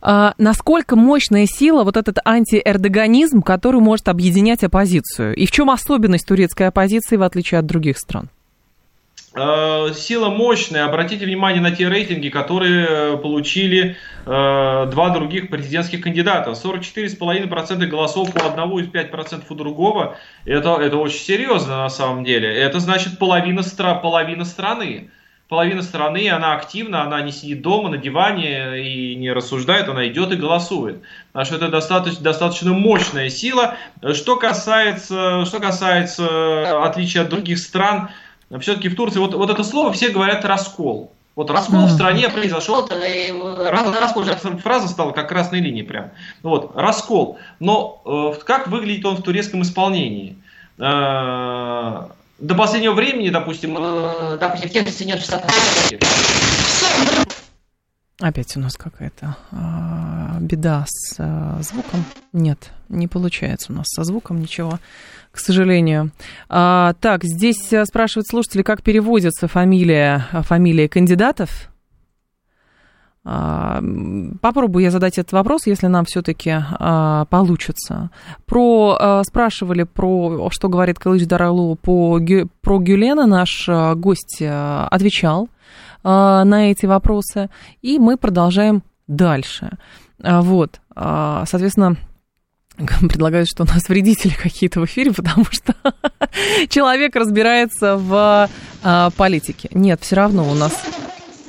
[0.00, 5.34] А, насколько мощная сила вот этот антиэрдоганизм, который может объединять оппозицию?
[5.36, 8.30] И в чем особенность турецкой оппозиции, в отличие от других стран?
[9.32, 10.86] Э, сила мощная.
[10.86, 16.50] Обратите внимание на те рейтинги, которые э, получили э, два других президентских кандидата.
[16.50, 20.16] 44,5% голосов у одного и 5% у другого.
[20.46, 22.52] Это, это очень серьезно на самом деле.
[22.52, 25.10] Это значит половина, стра, половина страны
[25.50, 30.30] половина страны, она активна, она не сидит дома на диване и не рассуждает, она идет
[30.32, 31.02] и голосует.
[31.32, 33.74] Так что это достаточно, достаточно мощная сила.
[34.14, 38.10] Что касается, что касается отличия от других стран,
[38.60, 41.12] все-таки в Турции, вот, вот это слово все говорят раскол.
[41.34, 44.24] Вот раскол в стране произошел, раскол,
[44.62, 46.10] фраза стала как красной линией прям.
[46.42, 47.38] Вот, раскол.
[47.58, 50.36] Но э, как выглядит он в турецком исполнении?
[50.78, 52.06] Э,
[52.40, 55.50] до последнего времени, допустим, э, допустим, в тех Соединенных Штатах
[58.20, 62.04] Опять у нас какая-то а, беда с а, звуком.
[62.34, 64.78] Нет, не получается у нас со звуком ничего,
[65.32, 66.10] к сожалению.
[66.50, 71.69] А, так, здесь а, спрашивают слушатели, как переводится фамилия, фамилия кандидатов.
[73.22, 73.82] А,
[74.40, 78.10] попробую я задать этот вопрос, если нам все-таки а, получится.
[78.46, 82.18] Про, а, спрашивали про, что говорит Калыч Даралу по,
[82.62, 85.48] про Гюлена, наш гость отвечал
[86.02, 87.50] на эти вопросы,
[87.82, 89.76] и мы продолжаем дальше.
[90.18, 91.96] Вот, соответственно,
[92.78, 95.74] предлагают, что у нас вредители какие-то в эфире, потому что
[96.70, 98.48] человек разбирается в
[99.18, 99.68] политике.
[99.74, 100.72] Нет, все равно у нас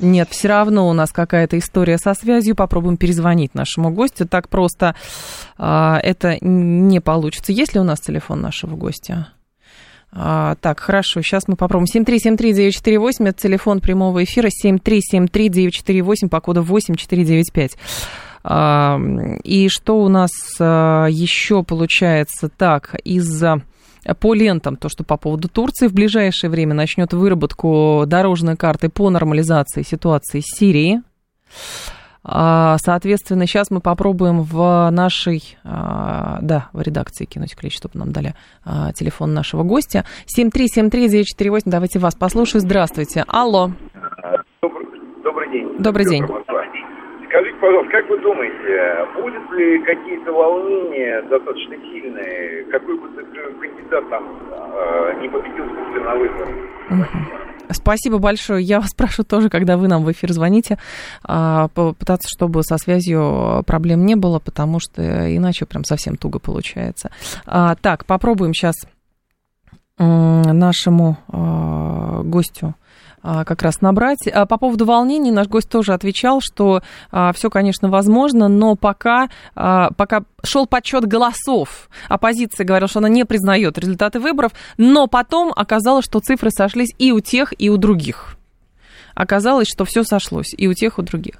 [0.02, 2.54] нет, все равно у нас какая-то история со связью.
[2.54, 4.26] Попробуем перезвонить нашему гостю.
[4.26, 4.94] Так просто
[5.56, 7.52] а, это не получится.
[7.52, 9.28] Есть ли у нас телефон нашего гостя?
[10.14, 11.86] А, так, хорошо, сейчас мы попробуем.
[11.86, 17.78] 7373948, это телефон прямого эфира, 7373948 по коду 8495.
[18.44, 19.00] А,
[19.42, 22.50] и что у нас а, еще получается?
[22.50, 23.62] Так, из-за
[24.20, 29.10] по лентам, то, что по поводу Турции в ближайшее время начнет выработку дорожной карты по
[29.10, 31.00] нормализации ситуации с Сирией.
[32.24, 38.12] А, соответственно, сейчас мы попробуем в нашей, а, да, в редакции кинуть клич, чтобы нам
[38.12, 38.34] дали
[38.64, 40.04] а, телефон нашего гостя.
[40.38, 42.60] 7373948, давайте вас послушаю.
[42.60, 43.24] Здравствуйте.
[43.26, 43.70] Алло.
[44.62, 44.86] Добрый,
[45.22, 45.76] добрый день.
[45.78, 46.24] Добрый день.
[47.28, 53.08] Скажите, пожалуйста, как вы думаете, будет ли какие-то волнения достаточно сильные, какой бы
[53.92, 55.64] кандидат там э, не победил
[56.04, 57.08] на выборах?
[57.70, 58.62] Спасибо большое.
[58.62, 60.78] Я вас спрашиваю тоже, когда вы нам в эфир звоните,
[61.24, 65.02] а, попытаться, чтобы со связью проблем не было, потому что
[65.34, 67.10] иначе прям совсем туго получается.
[67.46, 68.74] А, так, попробуем сейчас
[69.98, 72.74] нашему а, гостю
[73.22, 74.26] как раз набрать.
[74.28, 79.28] А по поводу волнений наш гость тоже отвечал, что а, все, конечно, возможно, но пока,
[79.54, 86.04] пока шел подсчет голосов, оппозиция говорила, что она не признает результаты выборов, но потом оказалось,
[86.04, 88.36] что цифры сошлись и у тех, и у других
[89.14, 91.36] оказалось, что все сошлось и у тех, и у других.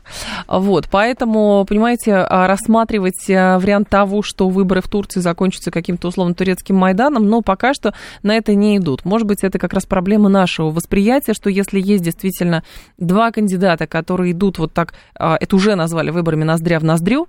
[0.47, 6.35] Вот, поэтому, понимаете, а, рассматривать а, вариант того, что выборы в Турции закончатся каким-то условно
[6.35, 9.05] турецким Майданом, но пока что на это не идут.
[9.05, 12.63] Может быть, это как раз проблема нашего восприятия, что если есть действительно
[12.99, 17.29] два кандидата, которые идут вот так, а, это уже назвали выборами ноздря в ноздрю,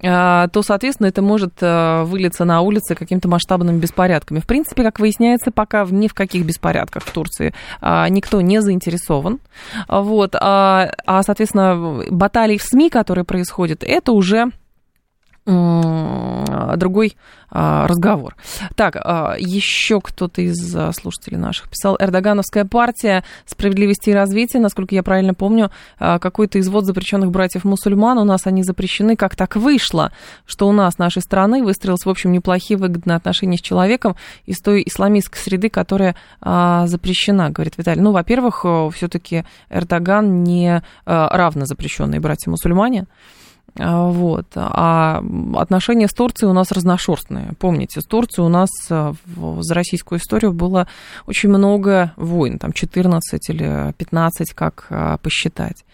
[0.00, 4.40] то, соответственно, это может вылиться на улице каким-то масштабными беспорядками.
[4.40, 9.40] В принципе, как выясняется, пока ни в каких беспорядках в Турции никто не заинтересован.
[9.86, 14.52] Вот, а, а соответственно, баталии в СМИ, которые происходят, это уже
[15.48, 17.16] другой
[17.50, 18.36] а, разговор.
[18.76, 21.96] Так, а, еще кто-то из а, слушателей наших писал.
[21.98, 28.18] Эрдогановская партия справедливости и развития, насколько я правильно помню, какой-то извод запрещенных братьев-мусульман.
[28.18, 29.16] У нас они запрещены.
[29.16, 30.12] Как так вышло,
[30.44, 34.82] что у нас, нашей страны, выстроилось, в общем, неплохие выгодные отношения с человеком из той
[34.84, 38.02] исламистской среды, которая запрещена, говорит Виталий.
[38.02, 43.06] Ну, во-первых, все-таки Эрдоган не равно запрещенные братья-мусульмане.
[43.76, 44.46] А, вот.
[44.56, 45.22] А
[45.56, 47.52] отношения с Турцией у нас разношерстные.
[47.58, 49.12] Помните, с Турцией у нас э,
[49.60, 50.88] за российскую историю было
[51.26, 55.84] очень много войн, там 14 или 15, как э, посчитать.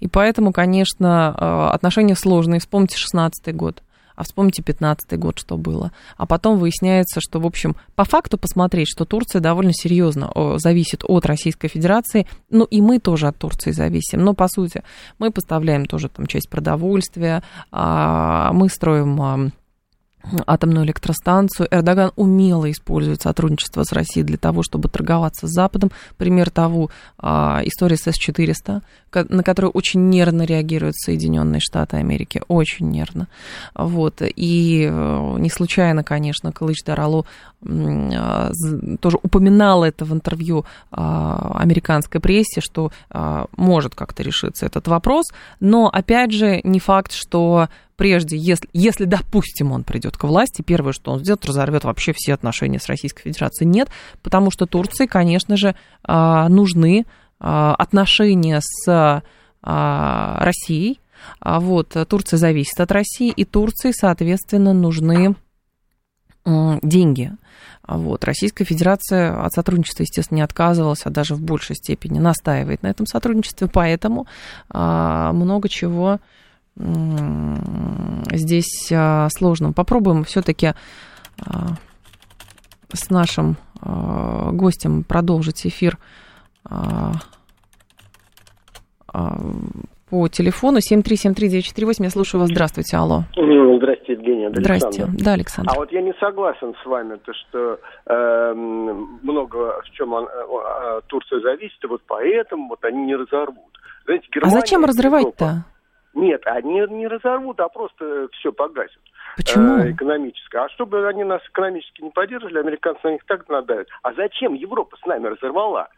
[0.00, 2.60] И поэтому, конечно, э, отношения сложные.
[2.60, 3.82] Вспомните 16 год
[4.14, 5.92] а вспомните 15 год, что было.
[6.16, 11.26] А потом выясняется, что, в общем, по факту посмотреть, что Турция довольно серьезно зависит от
[11.26, 14.82] Российской Федерации, ну и мы тоже от Турции зависим, но, по сути,
[15.18, 19.52] мы поставляем тоже там часть продовольствия, а, мы строим
[20.46, 21.68] атомную электростанцию.
[21.70, 25.90] Эрдоган умело использует сотрудничество с Россией для того, чтобы торговаться с Западом.
[26.16, 28.82] Пример того а, история с С-400,
[29.28, 32.42] на которую очень нервно реагируют Соединенные Штаты Америки.
[32.48, 33.28] Очень нервно.
[33.74, 34.22] Вот.
[34.22, 37.26] И э, не случайно, конечно, Калыч Даралу
[37.66, 38.50] а,
[39.00, 42.90] тоже упоминал это в интервью а, американской прессе, что
[43.56, 45.26] может как-то решиться этот вопрос.
[45.60, 50.92] Но, опять же, не факт, что прежде, если, если, допустим, он придет к власти, первое,
[50.92, 53.68] что он сделает, разорвет вообще все отношения с Российской Федерацией.
[53.68, 53.88] Нет,
[54.22, 57.06] потому что Турции, конечно же, а, нужны
[57.38, 59.22] а, отношения с
[59.62, 61.00] а, Россией.
[61.40, 65.36] Вот, Турция зависит от России, и Турции, соответственно, нужны
[66.44, 67.32] деньги.
[67.86, 68.24] Вот.
[68.24, 73.06] Российская Федерация от сотрудничества, естественно, не отказывалась, а даже в большей степени настаивает на этом
[73.06, 74.26] сотрудничестве, поэтому
[74.68, 76.20] много чего
[76.76, 79.72] здесь а, сложно.
[79.72, 80.74] Попробуем все-таки а,
[82.92, 85.98] с нашим а, гостем продолжить эфир
[90.10, 92.04] по телефону 7373948.
[92.04, 92.50] Я слушаю вас.
[92.50, 93.24] Здравствуйте, алло.
[93.34, 94.50] Здравствуйте, Евгения.
[94.54, 95.24] Здравствуйте.
[95.24, 95.72] Да, Александр.
[95.72, 101.00] А вот я не согласен с вами, то что э, много в чем он, э,
[101.06, 103.58] Турция зависит, и вот поэтому вот они не разорвут.
[104.04, 105.64] Знаете, Германия, а зачем разрывать-то?
[106.14, 109.00] Нет, они не разорвут, а просто все погасят.
[109.36, 109.78] Почему?
[109.78, 110.64] Э, экономическое.
[110.64, 113.88] А чтобы они нас экономически не поддерживали, американцы на них так надают.
[114.02, 115.88] А зачем Европа с нами разорвала?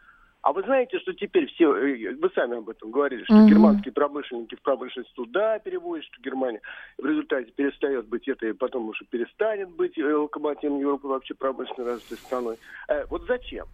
[0.41, 3.49] А вы знаете, что теперь все, э, вы сами об этом говорили, что mm-hmm.
[3.49, 6.61] германские промышленники в промышленность туда переводят, что Германия
[6.97, 11.89] в результате перестает быть это, и потом уже перестанет быть э, локомотивом Европы вообще промышленно
[11.89, 12.57] развитой страной.
[12.87, 13.65] Э, вот зачем?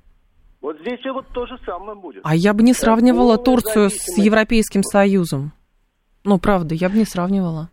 [0.62, 2.22] Вот здесь и вот то же самое будет.
[2.24, 5.52] А я бы не сравнивала Турцию с Европейским Союзом.
[6.24, 7.70] Ну, правда, я бы не сравнивала.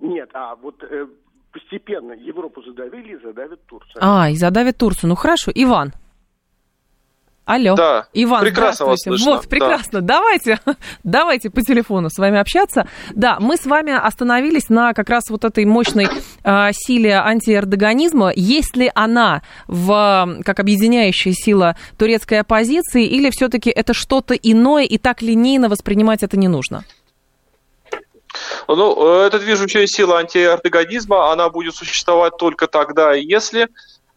[0.00, 1.06] Нет, а вот э,
[1.52, 3.96] постепенно Европу задавили и задавит Турцию.
[4.00, 5.10] А, и задавит Турцию.
[5.10, 5.52] Ну, хорошо.
[5.54, 5.92] Иван.
[7.46, 7.74] Алло.
[7.74, 9.32] Да, Иван, прекрасно вас слышно.
[9.32, 10.00] Вот, прекрасно.
[10.00, 10.14] Да.
[10.16, 10.58] Давайте,
[11.04, 12.88] давайте по телефону с вами общаться.
[13.14, 16.06] Да, мы с вами остановились на как раз вот этой мощной
[16.42, 18.32] э, силе антиэрдоганизма.
[18.34, 24.96] Есть ли она в, как объединяющая сила турецкой оппозиции, или все-таки это что-то иное, и
[24.96, 26.84] так линейно воспринимать это не нужно?
[28.68, 33.68] Ну, эта движущая сила антиортогонизма, она будет существовать только тогда, если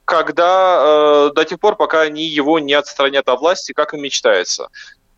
[0.05, 4.69] когда, э, до тех пор, пока они его не отстранят от власти, как и мечтается.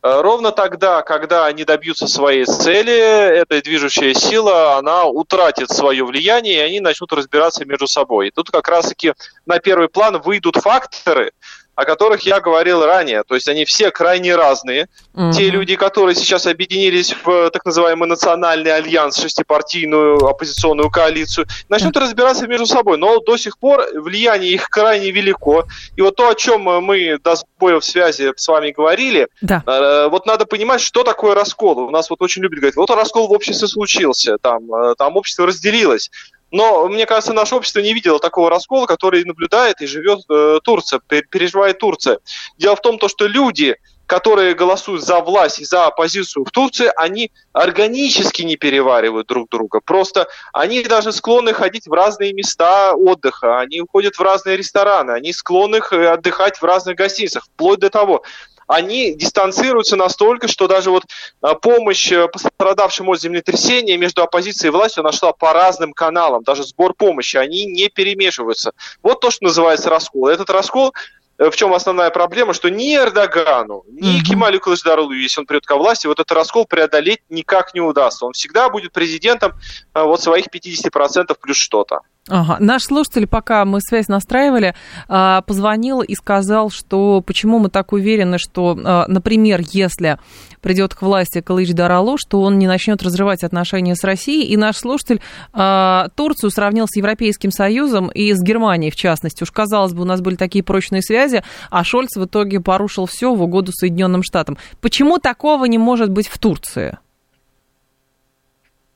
[0.01, 6.55] Э, ровно тогда, когда они добьются своей цели, эта движущая сила, она утратит свое влияние,
[6.55, 8.29] и они начнут разбираться между собой.
[8.29, 9.13] И тут как раз-таки
[9.45, 11.33] на первый план выйдут факторы,
[11.79, 13.23] о которых я говорил ранее.
[13.23, 14.89] То есть они все крайне разные.
[15.13, 15.31] Угу.
[15.31, 22.03] Те люди, которые сейчас объединились в так называемый национальный альянс, шестипартийную оппозиционную коалицию, начнут угу.
[22.03, 22.97] разбираться между собой.
[22.97, 25.67] Но до сих пор влияние их крайне велико.
[25.95, 29.63] И вот то, о чем мы до сбоя в связи с вами говорили, да.
[29.65, 31.79] э, вот надо понимать, что такое раскол.
[31.79, 35.47] У нас вот очень любят говорить, вот раскол в обществе случился, там, э, там общество
[35.47, 36.11] разделилось.
[36.51, 40.99] Но, мне кажется, наше общество не видело такого раскола, который наблюдает и живет э, Турция,
[41.07, 42.19] переживает Турция.
[42.57, 43.75] Дело в том, то, что люди,
[44.07, 49.81] которые голосуют за власть и за оппозицию в Турции, они органически не переваривают друг друга.
[49.85, 55.31] Просто они даже склонны ходить в разные места отдыха, они уходят в разные рестораны, они
[55.31, 58.23] склонны отдыхать в разных гостиницах, вплоть до того,
[58.69, 61.03] они дистанцируются настолько, что даже вот
[61.41, 66.63] а, помощь э, пострадавшим от землетрясения между оппозицией и властью нашла по разным каналам, даже
[66.63, 68.73] сбор помощи, они не перемешиваются.
[69.01, 70.27] Вот то, что называется раскол.
[70.27, 70.93] Этот раскол
[71.39, 74.23] э, в чем основная проблема, что ни Эрдогану, ни mm-hmm.
[74.23, 78.27] Кемалю Кылычдарову, если он придет к власти, вот этот раскол преодолеть никак не удастся.
[78.27, 79.53] Он всегда будет президентом
[79.95, 82.01] э, вот своих 50% плюс что-то.
[82.29, 82.57] Ага.
[82.59, 84.75] Наш слушатель, пока мы связь настраивали,
[85.07, 90.19] а, позвонил и сказал, что почему мы так уверены, что, а, например, если
[90.61, 94.47] придет к власти Калыч Дарало, что он не начнет разрывать отношения с Россией.
[94.47, 95.21] И наш слушатель
[95.53, 99.43] а, Турцию сравнил с Европейским Союзом и с Германией, в частности.
[99.43, 103.33] Уж казалось бы, у нас были такие прочные связи, а Шольц в итоге порушил все
[103.33, 104.57] в угоду Соединенным Штатам.
[104.81, 106.97] Почему такого не может быть в Турции?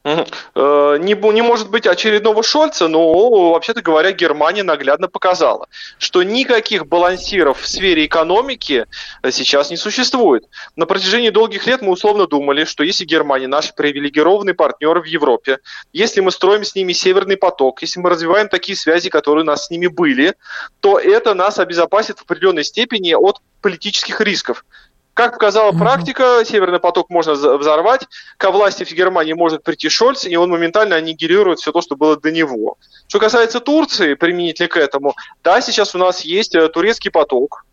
[0.03, 6.87] Э, не, не может быть очередного Шольца, но, вообще-то говоря, Германия наглядно показала, что никаких
[6.87, 8.85] балансиров в сфере экономики
[9.31, 10.45] сейчас не существует.
[10.75, 15.59] На протяжении долгих лет мы условно думали, что если Германия наш привилегированный партнер в Европе,
[15.93, 19.67] если мы строим с ними северный поток, если мы развиваем такие связи, которые у нас
[19.67, 20.35] с ними были,
[20.81, 24.65] то это нас обезопасит в определенной степени от политических рисков.
[25.13, 25.79] Как показала mm-hmm.
[25.79, 28.07] практика, Северный поток можно взорвать,
[28.37, 32.17] ко власти в Германии может прийти Шольц, и он моментально аннигилирует все то, что было
[32.17, 32.77] до него.
[33.07, 37.63] Что касается Турции, применительно к этому, да, сейчас у нас есть э, турецкий поток,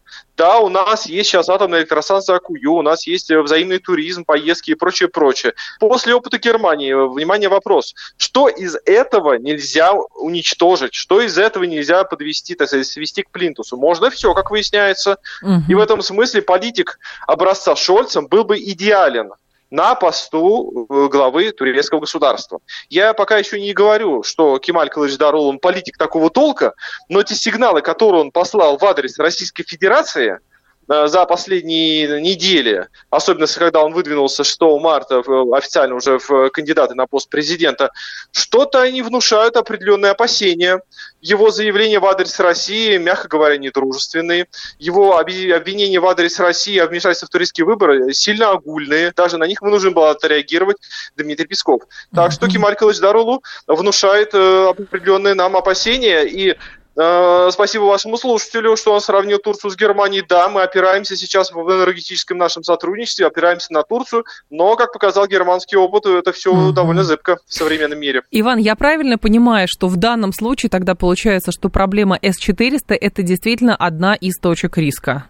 [0.41, 4.70] да, у нас есть сейчас атомная электростанция Акую, у нас есть э, взаимный туризм, поездки
[4.70, 5.53] и прочее, прочее.
[5.78, 7.95] После опыта Германии, э, внимание, вопрос.
[8.16, 10.95] Что из этого нельзя уничтожить?
[10.95, 13.76] Что из этого нельзя подвести, так сказать, свести к плинтусу?
[13.76, 15.18] Можно все, как выясняется.
[15.43, 15.64] Угу.
[15.68, 19.32] И в этом смысле политик образца Шольцем был бы идеален
[19.71, 22.61] на посту э, главы турецкого государства.
[22.89, 26.75] Я пока еще не говорю, что Кемаль Кылычдарул, он политик такого толка,
[27.09, 30.39] но те сигналы, которые он послал в адрес Российской Федерации–
[30.91, 35.22] за последние недели, особенно когда он выдвинулся 6 марта
[35.57, 37.93] официально уже в кандидаты на пост президента,
[38.32, 40.82] что-то они внушают определенные опасения.
[41.20, 44.49] Его заявления в адрес России, мягко говоря, недружественные.
[44.78, 49.12] Его обвинения в адрес России о вмешательстве в турецкие выборы сильно огульные.
[49.14, 50.78] Даже на них мы нужно было отреагировать
[51.16, 51.82] Дмитрий Песков.
[52.12, 56.22] Так что Кемаль Кылычдарулу внушает э, определенные нам опасения.
[56.22, 60.24] И Э, спасибо вашему слушателю, что он сравнил Турцию с Германией.
[60.28, 65.76] Да, мы опираемся сейчас в энергетическом нашем сотрудничестве, опираемся на Турцию, но, как показал германский
[65.76, 66.72] опыт, это все mm-hmm.
[66.72, 68.22] довольно зыбко в современном мире.
[68.30, 73.76] Иван, я правильно понимаю, что в данном случае тогда получается, что проблема С-400 это действительно
[73.76, 75.26] одна из точек риска?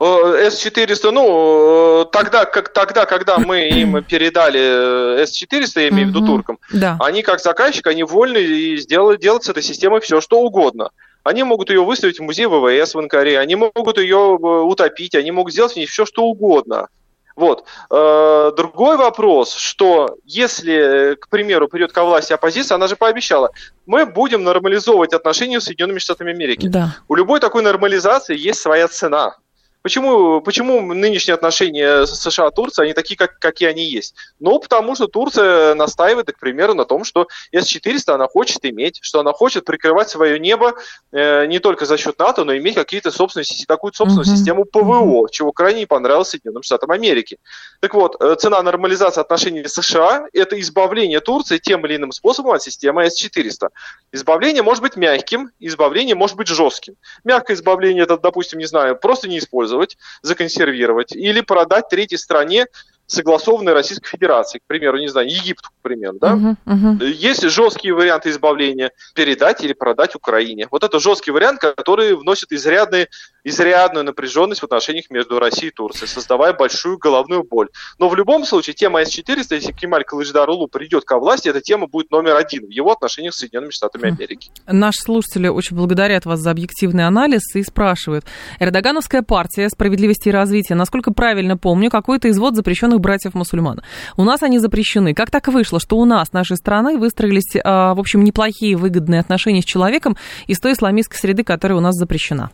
[0.00, 6.08] Э, С-400, ну, э, тогда, как, тогда, когда мы им передали э, С-400, я имею
[6.08, 6.96] в виду туркам, да.
[7.00, 10.90] они как заказчик, они вольны и сделать, делать с этой системой все, что угодно.
[11.22, 15.52] Они могут ее выставить в музей ВВС в Анкаре, они могут ее утопить, они могут
[15.52, 16.88] сделать в ней все, что угодно.
[17.34, 17.64] Вот.
[17.88, 23.50] Другой вопрос, что если, к примеру, придет ко власти оппозиция, она же пообещала,
[23.86, 26.68] мы будем нормализовывать отношения с Соединенными Штатами Америки.
[26.68, 26.94] Да.
[27.08, 29.36] У любой такой нормализации есть своя цена.
[29.84, 34.14] Почему, почему нынешние отношения США-Турция, они такие, как, какие они есть?
[34.40, 39.20] Ну, потому что Турция настаивает, к примеру, на том, что С-400 она хочет иметь, что
[39.20, 40.72] она хочет прикрывать свое небо
[41.12, 44.36] э, не только за счет НАТО, но иметь какие-то собственные, такую собственную mm-hmm.
[44.38, 47.36] систему ПВО, чего крайне не понравилось Соединенным Штатам Америки.
[47.80, 52.52] Так вот, э, цена нормализации отношений с США– это избавление Турции тем или иным способом
[52.52, 53.68] от системы С-400.
[54.12, 56.94] Избавление может быть мягким, избавление может быть жестким.
[57.22, 62.66] Мягкое избавление– это, допустим, не знаю, просто не использовать использовать, законсервировать или продать третьей стране
[63.06, 66.32] согласованной Российской Федерации, к примеру, не знаю, Египту, к примеру, да?
[66.32, 67.06] Uh-huh, uh-huh.
[67.06, 70.68] Есть жесткие варианты избавления передать или продать Украине.
[70.70, 73.08] Вот это жесткий вариант, который вносит изрядные
[73.44, 77.68] изрядную напряженность в отношениях между Россией и Турцией, создавая большую головную боль.
[77.98, 82.10] Но в любом случае тема С-400, если Кемаль Кылычдарулу придет ко власти, эта тема будет
[82.10, 84.50] номер один в его отношениях с Соединенными Штатами Америки.
[84.66, 88.24] Наши слушатели очень благодарят вас за объективный анализ и спрашивают.
[88.58, 93.82] Эрдогановская партия справедливости и развития, насколько правильно помню, какой-то извод запрещенных братьев-мусульман.
[94.16, 95.14] У нас они запрещены.
[95.14, 99.60] Как так вышло, что у нас, нашей страны, выстроились, а, в общем, неплохие выгодные отношения
[99.60, 100.16] с человеком
[100.46, 102.50] из той исламистской среды, которая у нас запрещена?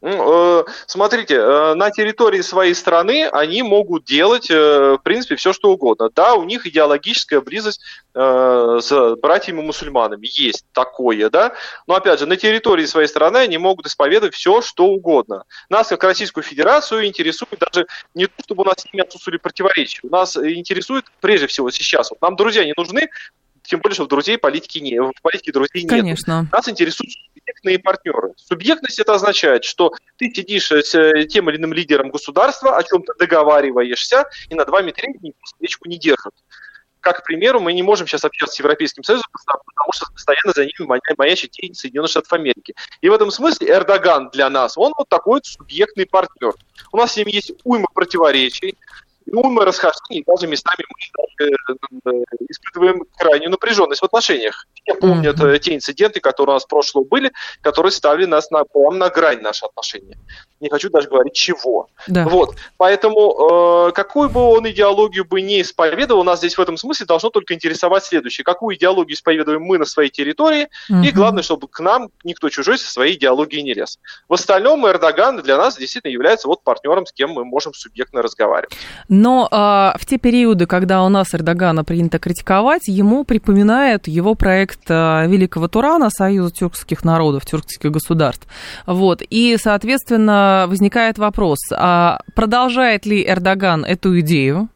[0.00, 5.70] Э, смотрите, э, на территории своей страны они могут делать, э, в принципе, все, что
[5.70, 6.08] угодно.
[6.14, 7.80] Да, у них идеологическая близость
[8.14, 11.52] с братьями-мусульманами есть такое, да,
[11.86, 15.44] но, опять же, на территории своей страны они могут исповедовать все, что угодно.
[15.68, 20.00] Нас, как Российскую Федерацию, интересует даже не то, чтобы у нас с ними отсутствовали противоречия.
[20.10, 23.08] Нас интересует, прежде всего, сейчас, вот нам друзья не нужны,
[23.62, 25.90] тем более, что в друзей политики не, в политике друзей нет.
[25.90, 26.48] Конечно.
[26.50, 27.12] Нас интересуют
[27.48, 28.32] субъектные партнеры.
[28.36, 33.14] Субъектность это означает, что ты сидишь с э, тем или иным лидером государства, о чем-то
[33.18, 36.34] договариваешься, и над вами третий свечку не держат.
[37.00, 40.64] Как, к примеру, мы не можем сейчас общаться с Европейским Союзом, потому что постоянно за
[40.64, 42.74] ними маячит тень Соединенных Штатов Америки.
[43.00, 46.54] И в этом смысле Эрдоган для нас, он вот такой субъектный партнер.
[46.92, 48.76] У нас с ним есть уйма противоречий,
[49.32, 51.50] ну, мы расхождений, даже местами мы э,
[52.04, 52.10] э,
[52.48, 54.66] испытываем крайнюю напряженность в отношениях.
[54.82, 55.58] Все помнят mm-hmm.
[55.58, 59.40] те инциденты, которые у нас в прошлом были, которые ставили нас на, прямо на грань
[59.40, 60.16] наших отношений.
[60.60, 61.88] Не хочу даже говорить чего.
[62.06, 62.24] Да.
[62.24, 62.56] Вот.
[62.76, 67.30] Поэтому э, какую бы он идеологию бы не исповедовал, нас здесь в этом смысле должно
[67.30, 68.44] только интересовать следующее.
[68.44, 71.06] Какую идеологию исповедуем мы на своей территории, mm-hmm.
[71.06, 73.98] и главное, чтобы к нам никто чужой со своей идеологией не лез.
[74.28, 78.76] В остальном Эрдоган для нас действительно является вот партнером, с кем мы можем субъектно разговаривать.
[79.20, 84.82] Но а, в те периоды, когда у нас Эрдогана принято критиковать, ему припоминает его проект
[84.88, 88.46] а, Великого Турана, Союза тюркских народов, тюркских государств.
[88.86, 89.22] Вот.
[89.28, 94.68] И, соответственно, возникает вопрос, а продолжает ли Эрдоган эту идею?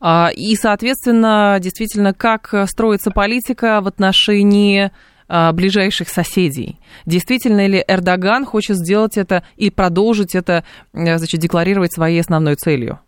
[0.00, 4.90] А, и, соответственно, действительно, как строится политика в отношении
[5.28, 6.78] а, ближайших соседей.
[7.06, 10.62] Действительно ли Эрдоган хочет сделать это и продолжить это,
[10.92, 13.00] значит, декларировать своей основной целью?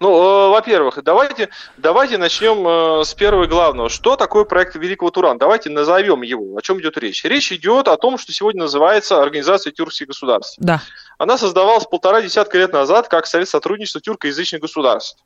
[0.00, 3.88] Ну, э, во-первых, давайте, давайте начнем э, с первого главного.
[3.88, 5.38] Что такое проект Великого Туран?
[5.38, 6.56] Давайте назовем его.
[6.56, 7.24] О чем идет речь?
[7.24, 10.56] Речь идет о том, что сегодня называется Организация тюркских государств.
[10.58, 10.80] Да.
[11.18, 15.22] Она создавалась полтора десятка лет назад как Совет сотрудничества тюркоязычных государств.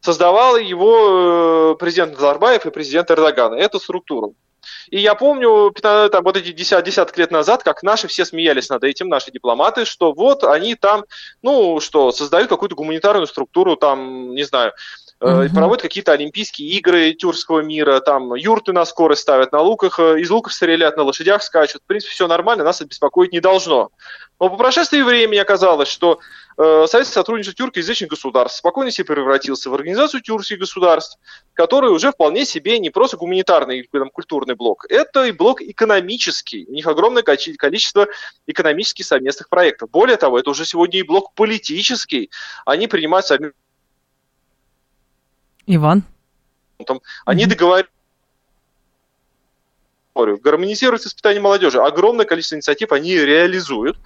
[0.00, 3.54] Создавал его э, президент Назарбаев и президент Эрдоган.
[3.54, 4.34] Эту структуру.
[4.90, 8.84] И я помню, там, вот эти десят, десяток лет назад, как наши все смеялись над
[8.84, 11.04] этим, наши дипломаты, что вот они там,
[11.42, 14.72] ну, что, создают какую-то гуманитарную структуру, там, не знаю,
[15.22, 15.54] Uh-huh.
[15.54, 20.28] проводят какие-то олимпийские игры тюркского мира, там юрты на скорость ставят, на луках, э, из
[20.30, 21.82] луков стреляют, на лошадях скачут.
[21.82, 23.90] В принципе, все нормально, нас это беспокоить не должно.
[24.40, 26.18] Но по прошествии времени оказалось, что
[26.58, 31.20] э, Совет сотрудничества тюркоязычных государств спокойно себе превратился в организацию тюркских государств,
[31.54, 36.66] который уже вполне себе не просто гуманитарный там, культурный блок, это и блок экономический.
[36.68, 38.08] У них огромное количество
[38.48, 39.88] экономических совместных проектов.
[39.90, 42.28] Более того, это уже сегодня и блок политический.
[42.66, 43.54] Они принимают совместные
[45.66, 46.02] Иван?
[46.86, 47.92] Там, они договариваются
[50.14, 51.80] гармонизируют испытания молодежи.
[51.80, 53.98] Огромное количество инициатив они реализуют.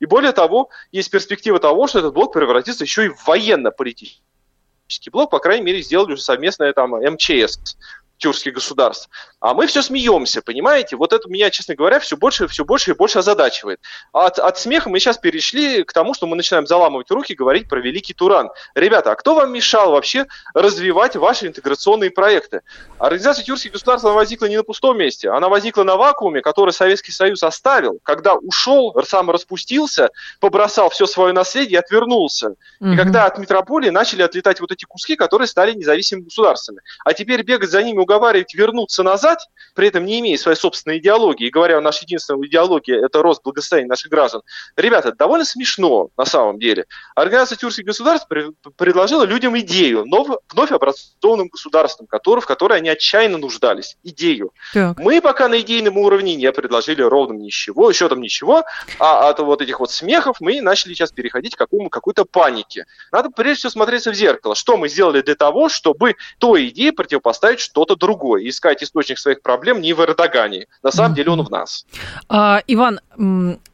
[0.00, 5.30] И более того, есть перспектива того, что этот блок превратится еще и в военно-политический блок,
[5.30, 7.76] по крайней мере, сделали уже совместное там МЧС
[8.22, 9.10] тюркских государств.
[9.40, 10.96] А мы все смеемся, понимаете?
[10.96, 13.80] Вот это меня, честно говоря, все больше, все больше и больше озадачивает.
[14.12, 17.80] От, от смеха мы сейчас перешли к тому, что мы начинаем заламывать руки, говорить про
[17.80, 18.50] Великий Туран.
[18.74, 22.60] Ребята, а кто вам мешал вообще развивать ваши интеграционные проекты?
[22.98, 27.10] Организация тюркских государств она возникла не на пустом месте, она возникла на вакууме, который Советский
[27.10, 32.54] Союз оставил, когда ушел, сам распустился, побросал все свое наследие и отвернулся.
[32.80, 32.90] Угу.
[32.90, 36.80] И когда от метрополии начали отлетать вот эти куски, которые стали независимыми государствами.
[37.04, 39.38] А теперь бегать за ними, уговаривать вернуться назад,
[39.74, 43.88] при этом не имея своей собственной идеологии, и говоря, наша единственная идеология– это рост благосостояния
[43.88, 44.42] наших граждан.
[44.76, 46.84] Ребята, довольно смешно на самом деле.
[47.14, 48.28] Организация тюркских государств
[48.76, 53.96] предложила людям идею нов, вновь образованным государством, который, в которой они отчаянно нуждались.
[54.02, 54.52] Идею.
[54.74, 54.98] Так.
[54.98, 58.64] Мы пока на идейном уровне не предложили ровным ничего, еще там ничего,
[58.98, 62.84] а от вот этих вот смехов мы начали сейчас переходить к какому, какой-то панике.
[63.10, 64.54] Надо прежде всего смотреться в зеркало.
[64.54, 69.80] Что мы сделали для того, чтобы той идее противопоставить что-то другое, искать источник своих проблем
[69.80, 70.66] не в Эрдогане.
[70.82, 71.86] На самом деле он в нас.
[72.28, 73.00] А, Иван,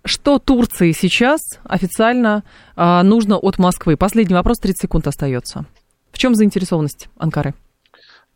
[0.04, 2.44] что Турции сейчас официально
[2.76, 3.96] а, нужно от Москвы?
[3.96, 5.64] Последний вопрос, 30 секунд остается.
[6.12, 7.54] В чем заинтересованность Анкары?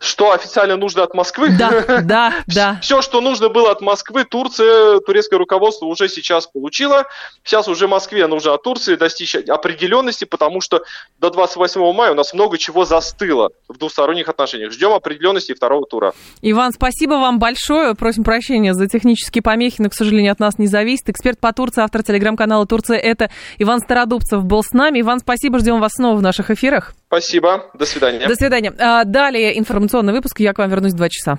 [0.02, 1.56] Что официально нужно от Москвы.
[1.56, 2.78] Да, да, да.
[2.82, 7.04] Все, что нужно было от Москвы, Турция, турецкое руководство уже сейчас получило.
[7.44, 10.82] Сейчас уже Москве нужно от Турции достичь определенности, потому что
[11.20, 14.72] до 28 мая у нас много чего застыло в двусторонних отношениях.
[14.72, 16.12] Ждем определенности второго тура.
[16.42, 17.94] Иван, спасибо вам большое.
[17.94, 21.08] Просим прощения за технические помехи, но, к сожалению, от нас не зависит.
[21.08, 25.00] Эксперт по Турции, автор телеграм-канала «Турция»– это Иван Стародубцев был с нами.
[25.00, 26.94] Иван, спасибо, ждем вас снова в наших эфирах.
[27.12, 28.26] Спасибо, до свидания.
[28.26, 28.72] До свидания.
[28.78, 31.38] А, далее информационный выпуск, я к вам вернусь в два часа.